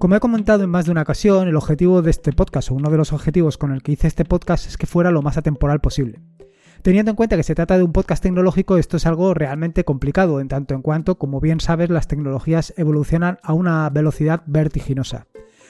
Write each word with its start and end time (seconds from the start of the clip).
Como 0.00 0.16
he 0.16 0.20
comentado 0.20 0.64
en 0.64 0.70
más 0.70 0.86
de 0.86 0.92
una 0.92 1.02
ocasión, 1.02 1.46
el 1.46 1.56
objetivo 1.56 2.00
de 2.00 2.10
este 2.10 2.32
podcast, 2.32 2.70
o 2.70 2.74
uno 2.74 2.88
de 2.90 2.96
los 2.96 3.12
objetivos 3.12 3.58
con 3.58 3.70
el 3.70 3.82
que 3.82 3.92
hice 3.92 4.06
este 4.06 4.24
podcast, 4.24 4.66
es 4.66 4.78
que 4.78 4.86
fuera 4.86 5.10
lo 5.10 5.20
más 5.20 5.36
atemporal 5.36 5.82
posible. 5.82 6.22
Teniendo 6.80 7.10
en 7.10 7.16
cuenta 7.16 7.36
que 7.36 7.42
se 7.42 7.54
trata 7.54 7.76
de 7.76 7.84
un 7.84 7.92
podcast 7.92 8.22
tecnológico, 8.22 8.78
esto 8.78 8.96
es 8.96 9.04
algo 9.04 9.34
realmente 9.34 9.84
complicado, 9.84 10.40
en 10.40 10.48
tanto 10.48 10.72
en 10.72 10.80
cuanto, 10.80 11.18
como 11.18 11.38
bien 11.38 11.60
sabes, 11.60 11.90
las 11.90 12.08
tecnologías 12.08 12.72
evolucionan 12.78 13.40
a 13.42 13.52
una 13.52 13.90
velocidad 13.90 14.42
vertiginosa. 14.46 15.26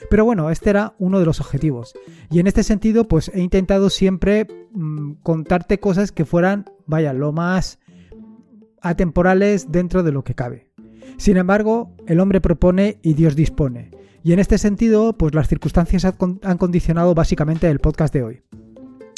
Pero 0.08 0.24
bueno, 0.24 0.50
este 0.50 0.70
era 0.70 0.94
uno 1.00 1.18
de 1.18 1.26
los 1.26 1.40
objetivos. 1.40 1.92
Y 2.30 2.38
en 2.38 2.46
este 2.46 2.62
sentido, 2.62 3.08
pues 3.08 3.32
he 3.34 3.40
intentado 3.40 3.90
siempre 3.90 4.46
mmm, 4.70 5.14
contarte 5.24 5.80
cosas 5.80 6.12
que 6.12 6.24
fueran, 6.24 6.66
vaya, 6.86 7.12
lo 7.12 7.32
más 7.32 7.80
atemporales 8.80 9.72
dentro 9.72 10.04
de 10.04 10.12
lo 10.12 10.22
que 10.22 10.36
cabe. 10.36 10.69
Sin 11.16 11.36
embargo, 11.36 11.94
el 12.06 12.20
hombre 12.20 12.40
propone 12.40 12.98
y 13.02 13.14
Dios 13.14 13.36
dispone. 13.36 13.90
Y 14.22 14.32
en 14.32 14.38
este 14.38 14.58
sentido, 14.58 15.16
pues 15.16 15.34
las 15.34 15.48
circunstancias 15.48 16.04
han 16.04 16.58
condicionado 16.58 17.14
básicamente 17.14 17.68
el 17.68 17.78
podcast 17.78 18.12
de 18.12 18.22
hoy. 18.22 18.42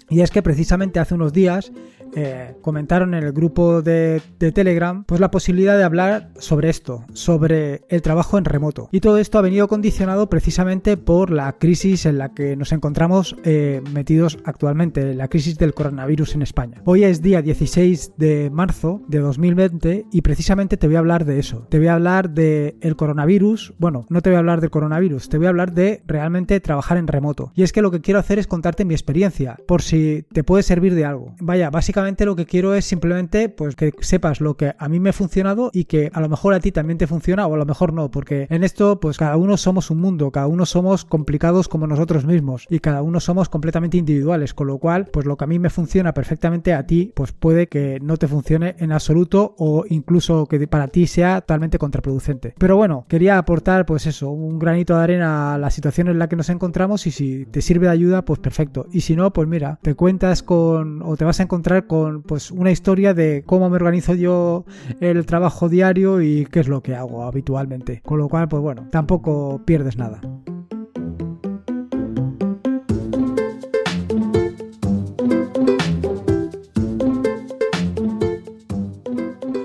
Y 0.09 0.21
es 0.21 0.31
que 0.31 0.43
precisamente 0.43 1.01
hace 1.01 1.15
unos 1.15 1.33
días 1.33 1.73
eh, 2.15 2.55
comentaron 2.61 3.15
en 3.15 3.25
el 3.25 3.33
grupo 3.33 3.83
de, 3.83 4.23
Telegram 4.39 5.05
pues 5.05 5.21
la 5.21 5.31
posibilidad 5.31 5.77
de 5.79 5.85
hablar 5.85 6.31
sobre 6.39 6.69
esto, 6.69 7.05
sobre 7.15 7.83
el 7.89 8.03
trabajo 8.03 8.39
en 8.39 8.45
remoto. 8.45 8.89
Y 8.93 9.01
todo 9.01 9.19
esto 9.19 9.39
ha 9.39 9.43
venido 9.43 9.69
condicionado 9.69 10.29
precisamente 10.29 10.97
por 10.97 11.31
la 11.31 11.53
crisis 11.59 12.07
en 12.07 12.19
la 12.19 12.35
que 12.35 12.57
nos 12.57 12.73
encontramos 12.73 13.37
eh, 13.45 13.83
metidos 13.93 14.39
actualmente, 14.45 15.15
la 15.15 15.29
crisis 15.29 15.57
del 15.59 15.75
coronavirus 15.75 16.35
en 16.35 16.43
España. 16.43 16.83
Hoy 16.85 17.05
es 17.05 17.23
día 17.23 17.41
16 17.41 18.13
de 18.17 18.51
marzo 18.51 19.03
de 19.09 19.21
2020 19.21 20.07
y 20.13 20.23
precisamente 20.23 20.77
te 20.77 20.87
voy 20.87 20.97
a 20.97 21.01
hablar 21.01 21.25
de 21.25 21.39
eso. 21.39 21.67
Te 21.71 21.79
voy 21.79 21.87
a 21.87 21.95
hablar 21.95 22.31
del 22.31 22.77
el 22.81 22.97
coronavirus, 22.97 23.75
bueno, 23.79 24.07
no 24.11 24.21
te 24.21 24.31
voy 24.31 24.37
a 24.37 24.41
hablar 24.41 24.61
del 24.61 24.71
coronavirus, 24.71 25.29
te 25.29 25.39
voy 25.39 25.47
a 25.47 25.51
hablar 25.51 25.73
de 25.73 26.03
realmente 26.07 26.61
trabajar 26.61 26.99
en 26.99 27.07
remoto. 27.07 27.53
Y 27.55 27.63
es 27.63 27.73
que 27.73 27.83
lo 27.83 27.91
que 27.91 28.01
quiero 28.01 28.21
hacer 28.21 28.39
es 28.39 28.47
contarte 28.47 28.85
mi 28.85 28.95
experiencia, 28.95 29.57
por 29.67 29.83
si 29.83 30.25
te 30.33 30.45
puede 30.45 30.63
servir 30.63 30.95
de 30.95 31.05
algo. 31.05 31.35
Vaya, 31.41 31.71
básicamente 31.71 32.02
lo 32.25 32.37
que 32.37 32.47
quiero 32.47 32.75
es 32.75 32.85
simplemente 32.85 33.49
pues 33.49 33.75
que 33.75 33.93
sepas 34.01 34.41
lo 34.41 34.57
que 34.57 34.75
a 34.79 34.89
mí 34.89 35.01
me 35.01 35.11
ha 35.11 35.13
funcionado 35.13 35.71
y 35.73 35.85
que 35.85 36.11
a 36.13 36.21
lo 36.21 36.29
mejor 36.29 36.55
a 36.55 36.61
ti 36.61 36.73
también 36.73 36.99
te 36.99 37.07
funciona 37.07 37.47
o 37.47 37.55
a 37.55 37.57
lo 37.59 37.67
mejor 37.67 37.93
no, 37.93 38.11
porque 38.11 38.47
en 38.51 38.65
esto 38.65 39.01
pues 39.01 39.17
cada 39.17 39.37
uno 39.37 39.57
somos 39.57 39.91
un 39.91 40.01
mundo, 40.01 40.31
cada 40.31 40.47
uno 40.47 40.67
somos 40.67 41.05
complicados 41.05 41.69
como 41.69 41.87
nosotros 41.87 42.25
mismos 42.25 42.67
y 42.71 42.79
cada 42.79 43.03
uno 43.03 43.21
somos 43.21 43.49
completamente 43.49 43.97
individuales, 43.97 44.55
con 44.55 44.67
lo 44.67 44.79
cual 44.79 45.07
pues 45.07 45.27
lo 45.27 45.37
que 45.37 45.45
a 45.45 45.47
mí 45.47 45.59
me 45.59 45.71
funciona 45.71 46.15
perfectamente 46.15 46.75
a 46.75 46.87
ti 46.87 47.13
pues 47.15 47.33
puede 47.33 47.67
que 47.67 47.99
no 48.01 48.17
te 48.17 48.29
funcione 48.29 48.77
en 48.79 48.93
absoluto 48.93 49.55
o 49.59 49.85
incluso 49.89 50.47
que 50.47 50.67
para 50.69 50.89
ti 50.89 51.07
sea 51.07 51.41
totalmente 51.41 51.79
contraproducente. 51.79 52.55
Pero 52.59 52.77
bueno, 52.77 53.07
quería 53.09 53.39
aportar 53.39 53.87
pues 53.87 54.07
eso, 54.07 54.31
un 54.31 54.59
granito 54.59 54.97
de 54.97 55.03
arena 55.03 55.55
a 55.55 55.59
la 55.59 55.71
situación 55.71 56.09
en 56.09 56.19
la 56.19 56.29
que 56.29 56.37
nos 56.37 56.51
encontramos 56.51 57.07
y 57.07 57.11
si 57.11 57.47
te 57.47 57.63
sirve 57.63 57.87
de 57.87 57.93
ayuda 57.93 58.25
pues 58.25 58.39
perfecto. 58.39 58.87
Y 58.93 59.01
si 59.01 59.17
no 59.17 59.33
pues 59.33 59.49
mira, 59.49 59.79
te 59.83 59.95
cuentas 59.95 60.43
con 60.43 61.03
o 61.03 61.17
te 61.17 61.25
vas 61.25 61.41
a 61.41 61.45
encontrar 61.45 61.87
con 61.93 62.23
pues 62.23 62.51
una 62.51 62.71
historia 62.71 63.13
de 63.13 63.43
cómo 63.45 63.69
me 63.69 63.77
organizo 63.77 64.15
yo 64.15 64.65
el 65.01 65.27
trabajo 65.27 65.69
diario 65.69 66.23
y 66.23 66.47
qué 66.47 66.61
es 66.61 66.67
lo 66.67 66.83
que 66.83 66.95
hago 66.95 67.25
habitualmente. 67.25 68.01
Con 68.03 68.17
lo 68.17 68.31
cual, 68.31 68.49
pues 68.49 68.63
bueno, 68.63 68.89
tampoco 68.91 69.61
pierdes 69.67 69.99
nada. 69.99 70.23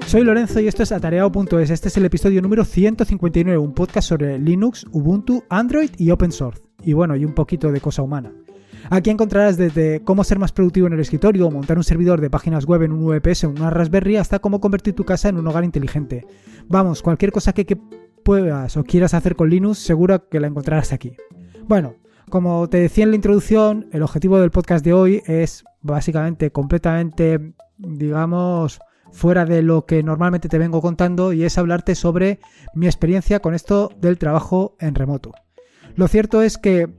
Soy 0.05 0.25
Lorenzo 0.25 0.59
y 0.59 0.67
esto 0.67 0.83
es 0.83 0.91
atareado.es. 0.91 1.69
Este 1.69 1.87
es 1.87 1.95
el 1.95 2.03
episodio 2.03 2.41
número 2.41 2.65
159, 2.65 3.57
un 3.57 3.73
podcast 3.73 4.09
sobre 4.09 4.37
Linux, 4.37 4.85
Ubuntu, 4.91 5.45
Android 5.47 5.91
y 5.97 6.11
Open 6.11 6.33
Source. 6.33 6.61
Y 6.83 6.91
bueno, 6.91 7.15
y 7.15 7.23
un 7.23 7.33
poquito 7.33 7.71
de 7.71 7.79
cosa 7.79 8.01
humana. 8.01 8.33
Aquí 8.89 9.09
encontrarás 9.09 9.57
desde 9.57 10.01
cómo 10.03 10.23
ser 10.23 10.39
más 10.39 10.51
productivo 10.51 10.87
en 10.87 10.93
el 10.93 10.99
escritorio, 10.99 11.51
montar 11.51 11.77
un 11.77 11.83
servidor 11.83 12.21
de 12.21 12.29
páginas 12.29 12.65
web 12.65 12.83
en 12.83 12.93
un 12.93 13.05
VPS 13.05 13.45
o 13.45 13.49
una 13.49 13.69
Raspberry, 13.69 14.17
hasta 14.17 14.39
cómo 14.39 14.61
convertir 14.61 14.93
tu 14.93 15.03
casa 15.03 15.29
en 15.29 15.37
un 15.37 15.47
hogar 15.47 15.63
inteligente. 15.63 16.25
Vamos, 16.67 17.01
cualquier 17.01 17.31
cosa 17.31 17.53
que, 17.53 17.65
que 17.65 17.77
puedas 18.23 18.77
o 18.77 18.83
quieras 18.83 19.13
hacer 19.13 19.35
con 19.35 19.49
Linux, 19.49 19.79
seguro 19.79 20.29
que 20.29 20.39
la 20.39 20.47
encontrarás 20.47 20.93
aquí. 20.93 21.15
Bueno, 21.67 21.95
como 22.29 22.69
te 22.69 22.79
decía 22.79 23.03
en 23.03 23.11
la 23.11 23.15
introducción, 23.15 23.87
el 23.91 24.03
objetivo 24.03 24.39
del 24.39 24.51
podcast 24.51 24.83
de 24.83 24.93
hoy 24.93 25.21
es 25.25 25.63
básicamente 25.81 26.51
completamente, 26.51 27.53
digamos, 27.77 28.79
fuera 29.11 29.45
de 29.45 29.61
lo 29.61 29.85
que 29.85 30.03
normalmente 30.03 30.49
te 30.49 30.57
vengo 30.57 30.81
contando 30.81 31.33
y 31.33 31.43
es 31.43 31.57
hablarte 31.57 31.95
sobre 31.95 32.39
mi 32.73 32.85
experiencia 32.85 33.39
con 33.39 33.53
esto 33.53 33.91
del 33.99 34.17
trabajo 34.17 34.75
en 34.79 34.95
remoto. 34.95 35.33
Lo 35.95 36.07
cierto 36.07 36.41
es 36.41 36.57
que 36.57 36.89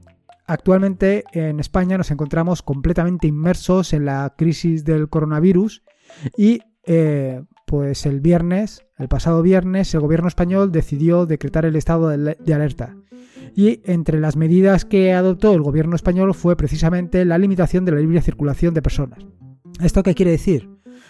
Actualmente 0.49 1.25
en 1.33 1.59
España 1.59 1.95
nos 1.95 2.09
encontramos 2.09 2.63
completamente 2.63 3.27
inmersos 3.27 3.93
en 3.93 4.05
la 4.05 4.33
crisis 4.35 4.83
del 4.83 5.07
coronavirus 5.07 5.83
y 6.35 6.61
eh, 6.87 7.43
pues 7.67 8.07
el 8.07 8.19
viernes, 8.19 8.83
el 8.97 9.07
pasado 9.07 9.43
viernes, 9.43 9.93
el 9.93 9.99
gobierno 9.99 10.27
español 10.27 10.71
decidió 10.71 11.27
decretar 11.27 11.65
el 11.65 11.75
estado 11.75 12.09
de, 12.09 12.35
de 12.39 12.53
alerta. 12.55 12.97
Y 13.55 13.81
entre 13.85 14.19
las 14.19 14.37
medidas 14.37 14.85
que 14.85 15.13
adoptó 15.13 15.53
el 15.53 15.61
gobierno 15.61 15.95
español 15.95 16.33
fue 16.33 16.57
precisamente 16.57 17.25
la 17.25 17.37
limitación 17.37 17.85
de 17.85 17.91
la 17.91 17.99
libre 17.99 18.19
circulación 18.23 18.73
de 18.73 18.81
personas. 18.81 19.19
¿Esto 19.83 20.01
qué 20.01 20.15
quiere 20.15 20.31
decir? 20.31 20.67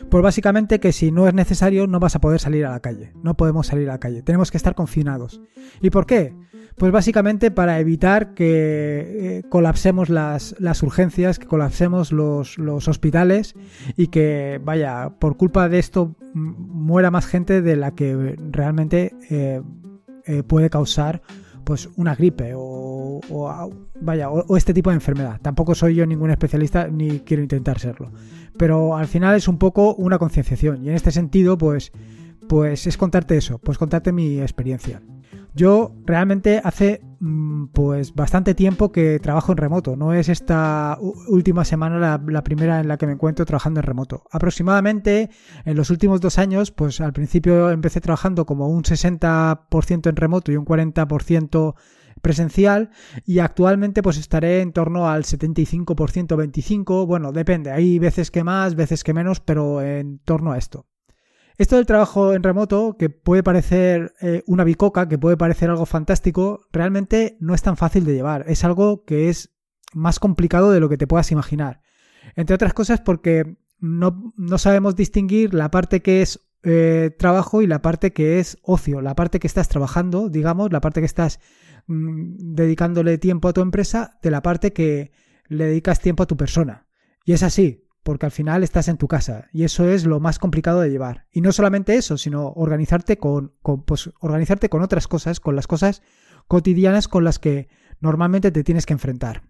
Pues 0.09 0.23
básicamente 0.23 0.79
que 0.79 0.91
si 0.91 1.11
no 1.11 1.27
es 1.27 1.33
necesario 1.33 1.87
no 1.87 1.99
vas 1.99 2.15
a 2.15 2.21
poder 2.21 2.39
salir 2.39 2.65
a 2.65 2.71
la 2.71 2.79
calle. 2.79 3.11
No 3.23 3.35
podemos 3.35 3.67
salir 3.67 3.89
a 3.89 3.93
la 3.93 3.99
calle. 3.99 4.21
Tenemos 4.21 4.51
que 4.51 4.57
estar 4.57 4.75
confinados. 4.75 5.41
¿Y 5.81 5.89
por 5.89 6.05
qué? 6.05 6.33
Pues 6.79 6.93
básicamente 6.93 7.51
para 7.51 7.79
evitar 7.79 8.33
que 8.33 9.39
eh, 9.39 9.43
colapsemos 9.49 10.07
las, 10.07 10.55
las, 10.59 10.81
urgencias, 10.81 11.37
que 11.37 11.45
colapsemos 11.45 12.13
los, 12.13 12.57
los, 12.57 12.87
hospitales 12.87 13.53
y 13.97 14.07
que, 14.07 14.61
vaya, 14.63 15.11
por 15.19 15.35
culpa 15.35 15.67
de 15.67 15.79
esto 15.79 16.15
muera 16.33 17.11
más 17.11 17.25
gente 17.25 17.61
de 17.61 17.75
la 17.75 17.95
que 17.95 18.37
realmente 18.49 19.13
eh, 19.29 19.61
eh, 20.25 20.43
puede 20.43 20.69
causar 20.69 21.21
pues 21.65 21.89
una 21.97 22.15
gripe 22.15 22.53
o, 22.55 22.59
o 23.29 23.71
vaya 24.01 24.29
o, 24.29 24.57
este 24.57 24.73
tipo 24.73 24.89
de 24.89 24.95
enfermedad. 24.95 25.39
Tampoco 25.41 25.75
soy 25.75 25.95
yo 25.95 26.05
ningún 26.05 26.31
especialista 26.31 26.87
ni 26.87 27.19
quiero 27.21 27.43
intentar 27.43 27.79
serlo. 27.79 28.11
Pero 28.57 28.97
al 28.97 29.07
final 29.07 29.35
es 29.35 29.47
un 29.47 29.57
poco 29.57 29.95
una 29.95 30.17
concienciación 30.17 30.83
y 30.83 30.89
en 30.89 30.95
este 30.95 31.11
sentido 31.11 31.57
pues 31.57 31.91
pues 32.49 32.87
es 32.87 32.97
contarte 32.97 33.37
eso, 33.37 33.59
pues 33.59 33.77
contarte 33.77 34.11
mi 34.11 34.41
experiencia. 34.41 35.01
Yo 35.53 35.95
realmente 36.05 36.61
hace 36.63 37.01
mm, 37.19 37.65
pues 37.67 38.13
bastante 38.13 38.55
tiempo 38.55 38.91
que 38.91 39.19
trabajo 39.19 39.51
en 39.51 39.57
remoto. 39.57 39.95
No 39.95 40.13
es 40.13 40.29
esta 40.29 40.97
última 41.27 41.65
semana 41.65 41.99
la, 41.99 42.21
la, 42.27 42.43
primera 42.43 42.79
en 42.79 42.87
la 42.87 42.97
que 42.97 43.05
me 43.05 43.13
encuentro 43.13 43.45
trabajando 43.45 43.79
en 43.79 43.85
remoto. 43.85 44.23
Aproximadamente 44.31 45.29
en 45.65 45.75
los 45.75 45.89
últimos 45.89 46.21
dos 46.21 46.37
años, 46.37 46.71
pues 46.71 47.01
al 47.01 47.13
principio 47.13 47.69
empecé 47.71 48.01
trabajando 48.01 48.45
como 48.45 48.67
un 48.67 48.83
60% 48.83 50.09
en 50.09 50.15
remoto 50.15 50.51
y 50.51 50.55
un 50.55 50.65
40% 50.65 51.75
presencial 52.21 52.91
y 53.25 53.39
actualmente 53.39 54.01
pues 54.03 54.17
estaré 54.17 54.61
en 54.61 54.73
torno 54.73 55.09
al 55.09 55.23
75% 55.23 55.85
25%, 56.35 57.05
bueno, 57.05 57.31
depende, 57.31 57.71
hay 57.71 57.99
veces 57.99 58.31
que 58.31 58.43
más, 58.43 58.75
veces 58.75 59.03
que 59.03 59.13
menos, 59.13 59.39
pero 59.39 59.81
en 59.81 60.19
torno 60.19 60.51
a 60.51 60.57
esto. 60.57 60.87
Esto 61.57 61.75
del 61.75 61.85
trabajo 61.85 62.33
en 62.33 62.41
remoto, 62.41 62.95
que 62.97 63.09
puede 63.09 63.43
parecer 63.43 64.13
eh, 64.21 64.43
una 64.47 64.63
bicoca, 64.63 65.09
que 65.09 65.17
puede 65.17 65.35
parecer 65.35 65.69
algo 65.69 65.85
fantástico, 65.85 66.61
realmente 66.71 67.35
no 67.41 67.53
es 67.53 67.61
tan 67.61 67.75
fácil 67.75 68.05
de 68.05 68.13
llevar. 68.13 68.45
Es 68.47 68.63
algo 68.63 69.03
que 69.03 69.27
es 69.27 69.53
más 69.93 70.19
complicado 70.19 70.71
de 70.71 70.79
lo 70.79 70.87
que 70.87 70.97
te 70.97 71.05
puedas 71.05 71.33
imaginar. 71.33 71.81
Entre 72.37 72.55
otras 72.55 72.73
cosas 72.73 73.01
porque 73.01 73.57
no, 73.77 74.33
no 74.37 74.57
sabemos 74.57 74.95
distinguir 74.95 75.53
la 75.53 75.69
parte 75.69 76.01
que 76.01 76.21
es 76.21 76.49
eh, 76.63 77.15
trabajo 77.17 77.61
y 77.61 77.67
la 77.67 77.81
parte 77.81 78.11
que 78.11 78.39
es 78.39 78.57
ocio, 78.61 79.01
la 79.01 79.15
parte 79.15 79.39
que 79.39 79.47
estás 79.47 79.69
trabajando, 79.69 80.29
digamos, 80.29 80.71
la 80.71 80.81
parte 80.81 80.99
que 80.99 81.05
estás 81.05 81.39
dedicándole 81.89 83.17
tiempo 83.17 83.47
a 83.47 83.53
tu 83.53 83.61
empresa, 83.61 84.19
de 84.21 84.31
la 84.31 84.41
parte 84.41 84.73
que 84.73 85.11
le 85.47 85.65
dedicas 85.65 85.99
tiempo 85.99 86.23
a 86.23 86.27
tu 86.27 86.37
persona. 86.37 86.87
Y 87.25 87.33
es 87.33 87.43
así, 87.43 87.87
porque 88.03 88.27
al 88.27 88.31
final 88.31 88.63
estás 88.63 88.87
en 88.87 88.97
tu 88.97 89.07
casa 89.07 89.49
y 89.51 89.63
eso 89.63 89.89
es 89.89 90.05
lo 90.05 90.19
más 90.19 90.39
complicado 90.39 90.81
de 90.81 90.89
llevar. 90.89 91.27
Y 91.31 91.41
no 91.41 91.51
solamente 91.51 91.95
eso, 91.95 92.17
sino 92.17 92.49
organizarte 92.49 93.17
con, 93.17 93.55
con 93.61 93.83
pues, 93.83 94.11
organizarte 94.19 94.69
con 94.69 94.81
otras 94.81 95.07
cosas, 95.07 95.39
con 95.39 95.55
las 95.55 95.67
cosas 95.67 96.01
cotidianas 96.47 97.07
con 97.07 97.23
las 97.23 97.39
que 97.39 97.67
normalmente 97.99 98.51
te 98.51 98.63
tienes 98.63 98.85
que 98.85 98.93
enfrentar. 98.93 99.43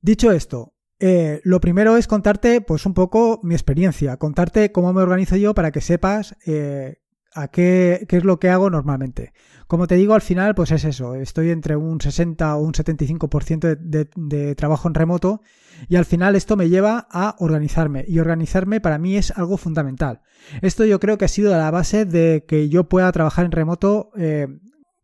Dicho 0.00 0.32
esto, 0.32 0.74
eh, 0.98 1.40
lo 1.44 1.60
primero 1.60 1.96
es 1.96 2.06
contarte 2.06 2.60
pues 2.60 2.86
un 2.86 2.94
poco 2.94 3.40
mi 3.42 3.54
experiencia, 3.54 4.16
contarte 4.16 4.72
cómo 4.72 4.92
me 4.92 5.02
organizo 5.02 5.36
yo 5.36 5.54
para 5.54 5.70
que 5.70 5.80
sepas 5.80 6.36
eh, 6.46 7.02
a 7.34 7.48
qué, 7.48 8.06
qué, 8.08 8.16
es 8.16 8.24
lo 8.24 8.38
que 8.38 8.50
hago 8.50 8.70
normalmente. 8.70 9.32
Como 9.66 9.86
te 9.86 9.96
digo, 9.96 10.14
al 10.14 10.20
final, 10.20 10.54
pues 10.54 10.70
es 10.70 10.84
eso, 10.84 11.14
estoy 11.14 11.50
entre 11.50 11.76
un 11.76 12.00
60 12.00 12.56
o 12.56 12.60
un 12.60 12.72
75% 12.72 13.76
de, 13.76 14.08
de, 14.14 14.54
trabajo 14.54 14.88
en 14.88 14.94
remoto 14.94 15.40
y 15.88 15.96
al 15.96 16.04
final 16.04 16.36
esto 16.36 16.56
me 16.56 16.68
lleva 16.68 17.08
a 17.10 17.34
organizarme 17.38 18.04
y 18.06 18.18
organizarme 18.18 18.80
para 18.80 18.98
mí 18.98 19.16
es 19.16 19.30
algo 19.36 19.56
fundamental. 19.56 20.20
Esto 20.62 20.84
yo 20.84 21.00
creo 21.00 21.18
que 21.18 21.24
ha 21.24 21.28
sido 21.28 21.50
la 21.52 21.70
base 21.70 22.04
de 22.04 22.44
que 22.46 22.68
yo 22.68 22.88
pueda 22.88 23.10
trabajar 23.10 23.46
en 23.46 23.52
remoto 23.52 24.10
eh, 24.16 24.46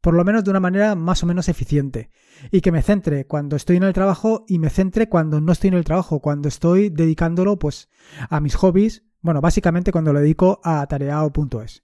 por 0.01 0.15
lo 0.15 0.25
menos 0.25 0.45
de 0.45 0.51
una 0.51 0.61
manera 0.61 0.95
más 0.95 1.23
o 1.23 1.27
menos 1.27 1.49
eficiente. 1.49 2.11
Y 2.51 2.61
que 2.61 2.73
me 2.73 2.83
centre 2.83 3.27
cuando 3.27 3.57
estoy 3.57 3.77
en 3.77 3.83
el 3.83 3.93
trabajo 3.93 4.45
y 4.49 4.59
me 4.59 4.71
centre 4.71 5.09
cuando 5.09 5.41
no 5.41 5.53
estoy 5.53 5.69
en 5.69 5.75
el 5.75 5.85
trabajo, 5.85 6.21
cuando 6.21 6.49
estoy 6.49 6.89
dedicándolo 6.89 7.59
pues 7.59 7.89
a 8.29 8.41
mis 8.41 8.55
hobbies, 8.55 9.05
bueno, 9.21 9.41
básicamente 9.41 9.93
cuando 9.93 10.13
lo 10.13 10.21
dedico 10.21 10.61
a 10.65 10.87
tareao.es. 10.87 11.83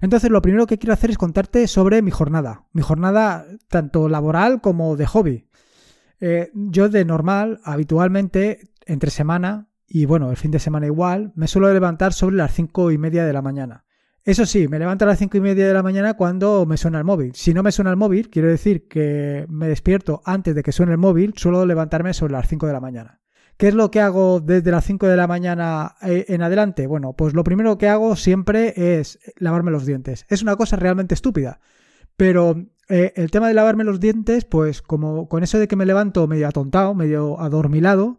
Entonces 0.00 0.30
lo 0.30 0.42
primero 0.42 0.66
que 0.66 0.78
quiero 0.78 0.92
hacer 0.92 1.10
es 1.10 1.18
contarte 1.18 1.66
sobre 1.68 2.02
mi 2.02 2.10
jornada, 2.10 2.64
mi 2.72 2.82
jornada 2.82 3.46
tanto 3.68 4.08
laboral 4.08 4.60
como 4.60 4.96
de 4.96 5.06
hobby. 5.06 5.48
Eh, 6.20 6.50
yo 6.54 6.88
de 6.88 7.04
normal, 7.04 7.60
habitualmente, 7.64 8.70
entre 8.86 9.10
semana, 9.10 9.68
y 9.86 10.06
bueno, 10.06 10.30
el 10.30 10.36
fin 10.36 10.50
de 10.50 10.58
semana 10.58 10.86
igual, 10.86 11.32
me 11.36 11.48
suelo 11.48 11.72
levantar 11.72 12.12
sobre 12.12 12.36
las 12.36 12.52
cinco 12.52 12.90
y 12.90 12.98
media 12.98 13.24
de 13.24 13.32
la 13.32 13.42
mañana. 13.42 13.84
Eso 14.24 14.44
sí, 14.44 14.66
me 14.66 14.80
levanto 14.80 15.04
a 15.04 15.08
las 15.08 15.20
cinco 15.20 15.36
y 15.36 15.40
media 15.40 15.68
de 15.68 15.72
la 15.72 15.84
mañana 15.84 16.14
cuando 16.14 16.66
me 16.66 16.76
suena 16.76 16.98
el 16.98 17.04
móvil. 17.04 17.32
Si 17.34 17.54
no 17.54 17.62
me 17.62 17.70
suena 17.70 17.90
el 17.90 17.96
móvil, 17.96 18.28
quiero 18.28 18.48
decir 18.48 18.88
que 18.88 19.46
me 19.48 19.68
despierto 19.68 20.20
antes 20.24 20.54
de 20.54 20.64
que 20.64 20.72
suene 20.72 20.92
el 20.92 20.98
móvil, 20.98 21.34
suelo 21.36 21.64
levantarme 21.64 22.12
sobre 22.12 22.32
las 22.32 22.48
5 22.48 22.66
de 22.66 22.72
la 22.72 22.80
mañana. 22.80 23.20
¿Qué 23.56 23.68
es 23.68 23.74
lo 23.74 23.90
que 23.90 24.00
hago 24.00 24.40
desde 24.40 24.70
las 24.70 24.84
5 24.84 25.06
de 25.06 25.16
la 25.16 25.26
mañana 25.26 25.96
eh, 26.02 26.26
en 26.28 26.42
adelante? 26.42 26.86
Bueno, 26.86 27.14
pues 27.14 27.32
lo 27.32 27.42
primero 27.42 27.78
que 27.78 27.88
hago 27.88 28.14
siempre 28.16 28.98
es 28.98 29.18
lavarme 29.36 29.70
los 29.70 29.86
dientes. 29.86 30.26
Es 30.28 30.42
una 30.42 30.56
cosa 30.56 30.76
realmente 30.76 31.14
estúpida, 31.14 31.60
pero 32.16 32.66
eh, 32.88 33.12
el 33.16 33.30
tema 33.30 33.48
de 33.48 33.54
lavarme 33.54 33.84
los 33.84 33.98
dientes, 33.98 34.44
pues 34.44 34.82
como 34.82 35.28
con 35.28 35.42
eso 35.42 35.58
de 35.58 35.68
que 35.68 35.76
me 35.76 35.86
levanto 35.86 36.26
medio 36.26 36.48
atontado, 36.48 36.94
medio 36.94 37.40
adormilado, 37.40 38.18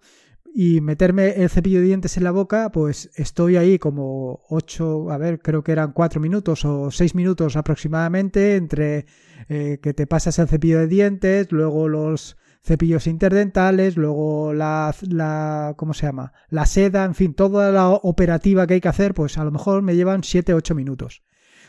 y 0.59 0.81
meterme 0.81 1.43
el 1.43 1.51
cepillo 1.51 1.81
de 1.81 1.85
dientes 1.85 2.17
en 2.17 2.23
la 2.23 2.31
boca, 2.31 2.71
pues 2.71 3.11
estoy 3.13 3.57
ahí 3.57 3.77
como 3.77 4.41
8, 4.49 5.11
a 5.11 5.17
ver, 5.19 5.39
creo 5.39 5.63
que 5.63 5.71
eran 5.71 5.91
4 5.91 6.19
minutos 6.19 6.65
o 6.65 6.89
6 6.89 7.13
minutos 7.13 7.55
aproximadamente 7.55 8.55
entre 8.55 9.05
eh, 9.49 9.77
que 9.83 9.93
te 9.93 10.07
pasas 10.07 10.39
el 10.39 10.47
cepillo 10.47 10.79
de 10.79 10.87
dientes, 10.87 11.51
luego 11.51 11.87
los 11.87 12.37
cepillos 12.67 13.07
interdentales, 13.07 13.97
luego 13.97 14.53
la, 14.53 14.93
la, 15.01 15.73
¿cómo 15.77 15.93
se 15.93 16.05
llama? 16.05 16.33
La 16.49 16.65
seda, 16.65 17.05
en 17.05 17.15
fin, 17.15 17.33
toda 17.33 17.71
la 17.71 17.89
operativa 17.89 18.67
que 18.67 18.75
hay 18.75 18.81
que 18.81 18.89
hacer, 18.89 19.13
pues 19.13 19.37
a 19.37 19.43
lo 19.43 19.51
mejor 19.51 19.81
me 19.81 19.95
llevan 19.95 20.21
7-8 20.21 20.75
minutos. 20.75 21.23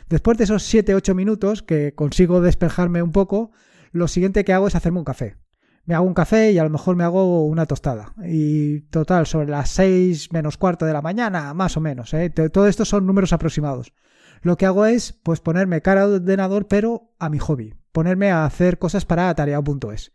Después 0.08 0.36
de 0.36 0.44
esos 0.44 0.74
7-8 0.74 1.14
minutos 1.14 1.62
que 1.62 1.94
consigo 1.94 2.40
despejarme 2.40 3.02
un 3.02 3.12
poco, 3.12 3.52
lo 3.92 4.08
siguiente 4.08 4.44
que 4.44 4.52
hago 4.52 4.66
es 4.66 4.74
hacerme 4.74 4.98
un 4.98 5.04
café 5.04 5.36
me 5.88 5.94
hago 5.94 6.06
un 6.06 6.12
café 6.12 6.52
y 6.52 6.58
a 6.58 6.64
lo 6.64 6.68
mejor 6.68 6.96
me 6.96 7.04
hago 7.04 7.46
una 7.46 7.64
tostada. 7.64 8.12
Y 8.22 8.80
total, 8.90 9.26
sobre 9.26 9.48
las 9.48 9.70
6 9.70 10.34
menos 10.34 10.58
cuarto 10.58 10.84
de 10.84 10.92
la 10.92 11.00
mañana, 11.00 11.54
más 11.54 11.78
o 11.78 11.80
menos. 11.80 12.12
¿eh? 12.12 12.28
Todo 12.28 12.68
esto 12.68 12.84
son 12.84 13.06
números 13.06 13.32
aproximados. 13.32 13.94
Lo 14.42 14.58
que 14.58 14.66
hago 14.66 14.84
es 14.84 15.14
pues 15.22 15.40
ponerme 15.40 15.80
cara 15.80 16.04
al 16.04 16.12
ordenador, 16.12 16.68
pero 16.68 17.14
a 17.18 17.30
mi 17.30 17.38
hobby. 17.38 17.74
Ponerme 17.90 18.30
a 18.30 18.44
hacer 18.44 18.78
cosas 18.78 19.06
para 19.06 19.34
tareao.es. 19.34 20.12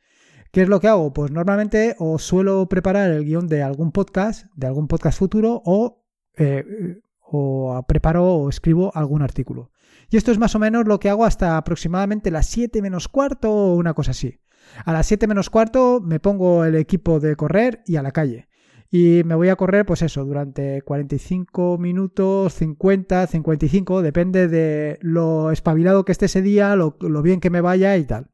¿Qué 0.53 0.61
es 0.61 0.69
lo 0.69 0.79
que 0.79 0.87
hago? 0.87 1.11
Pues 1.11 1.31
normalmente 1.31 1.95
o 1.97 2.19
suelo 2.19 2.69
preparar 2.69 3.09
el 3.09 3.25
guion 3.25 3.47
de 3.47 3.63
algún 3.63 3.91
podcast, 3.91 4.45
de 4.55 4.67
algún 4.67 4.87
podcast 4.87 5.17
futuro, 5.17 5.63
o, 5.65 6.05
eh, 6.37 7.01
o 7.19 7.83
preparo 7.87 8.35
o 8.35 8.49
escribo 8.49 8.91
algún 8.93 9.23
artículo. 9.23 9.71
Y 10.11 10.17
esto 10.17 10.31
es 10.31 10.37
más 10.37 10.53
o 10.53 10.59
menos 10.59 10.85
lo 10.85 10.99
que 10.99 11.09
hago 11.09 11.25
hasta 11.25 11.57
aproximadamente 11.57 12.29
las 12.29 12.45
7 12.45 12.83
menos 12.83 13.07
cuarto 13.07 13.51
o 13.51 13.73
una 13.73 13.95
cosa 13.95 14.11
así. 14.11 14.41
A 14.85 14.93
las 14.93 15.07
7 15.07 15.25
menos 15.25 15.49
cuarto 15.49 15.99
me 15.99 16.19
pongo 16.19 16.65
el 16.65 16.75
equipo 16.75 17.19
de 17.19 17.35
correr 17.35 17.81
y 17.87 17.95
a 17.95 18.03
la 18.03 18.11
calle. 18.11 18.47
Y 18.91 19.23
me 19.25 19.33
voy 19.33 19.49
a 19.49 19.55
correr, 19.55 19.87
pues 19.87 20.03
eso, 20.03 20.23
durante 20.23 20.83
45 20.83 21.79
minutos, 21.79 22.53
50, 22.53 23.25
55, 23.25 24.03
depende 24.03 24.47
de 24.47 24.99
lo 25.01 25.49
espabilado 25.49 26.05
que 26.05 26.11
esté 26.11 26.25
ese 26.27 26.43
día, 26.43 26.75
lo, 26.75 26.95
lo 26.99 27.23
bien 27.23 27.39
que 27.39 27.49
me 27.49 27.61
vaya 27.61 27.97
y 27.97 28.03
tal. 28.03 28.29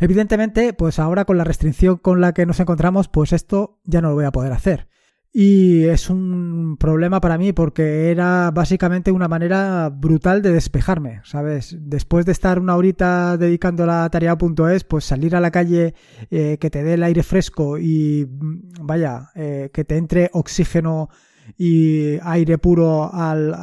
Evidentemente, 0.00 0.72
pues 0.72 0.98
ahora 0.98 1.24
con 1.24 1.38
la 1.38 1.44
restricción 1.44 1.96
con 1.96 2.20
la 2.20 2.32
que 2.32 2.46
nos 2.46 2.60
encontramos, 2.60 3.08
pues 3.08 3.32
esto 3.32 3.80
ya 3.84 4.00
no 4.00 4.10
lo 4.10 4.14
voy 4.14 4.24
a 4.24 4.32
poder 4.32 4.52
hacer. 4.52 4.88
Y 5.34 5.84
es 5.84 6.10
un 6.10 6.76
problema 6.78 7.18
para 7.22 7.38
mí 7.38 7.54
porque 7.54 8.10
era 8.10 8.50
básicamente 8.50 9.10
una 9.10 9.28
manera 9.28 9.88
brutal 9.88 10.42
de 10.42 10.52
despejarme, 10.52 11.22
¿sabes? 11.24 11.74
Después 11.80 12.26
de 12.26 12.32
estar 12.32 12.58
una 12.58 12.76
horita 12.76 13.38
dedicando 13.38 13.86
la 13.86 14.10
tarea.es, 14.10 14.84
pues 14.84 15.06
salir 15.06 15.34
a 15.34 15.40
la 15.40 15.50
calle, 15.50 15.94
eh, 16.30 16.58
que 16.60 16.68
te 16.68 16.82
dé 16.82 16.94
el 16.94 17.02
aire 17.02 17.22
fresco 17.22 17.78
y 17.78 18.26
mm, 18.26 18.86
vaya, 18.86 19.30
eh, 19.34 19.70
que 19.72 19.84
te 19.84 19.96
entre 19.96 20.28
oxígeno 20.34 21.08
y 21.56 22.18
aire 22.22 22.58
puro 22.58 23.10
al, 23.12 23.56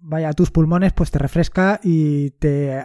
vaya, 0.00 0.30
a 0.30 0.32
tus 0.32 0.50
pulmones, 0.50 0.94
pues 0.94 1.10
te 1.10 1.18
refresca 1.18 1.80
y 1.82 2.30
te, 2.30 2.82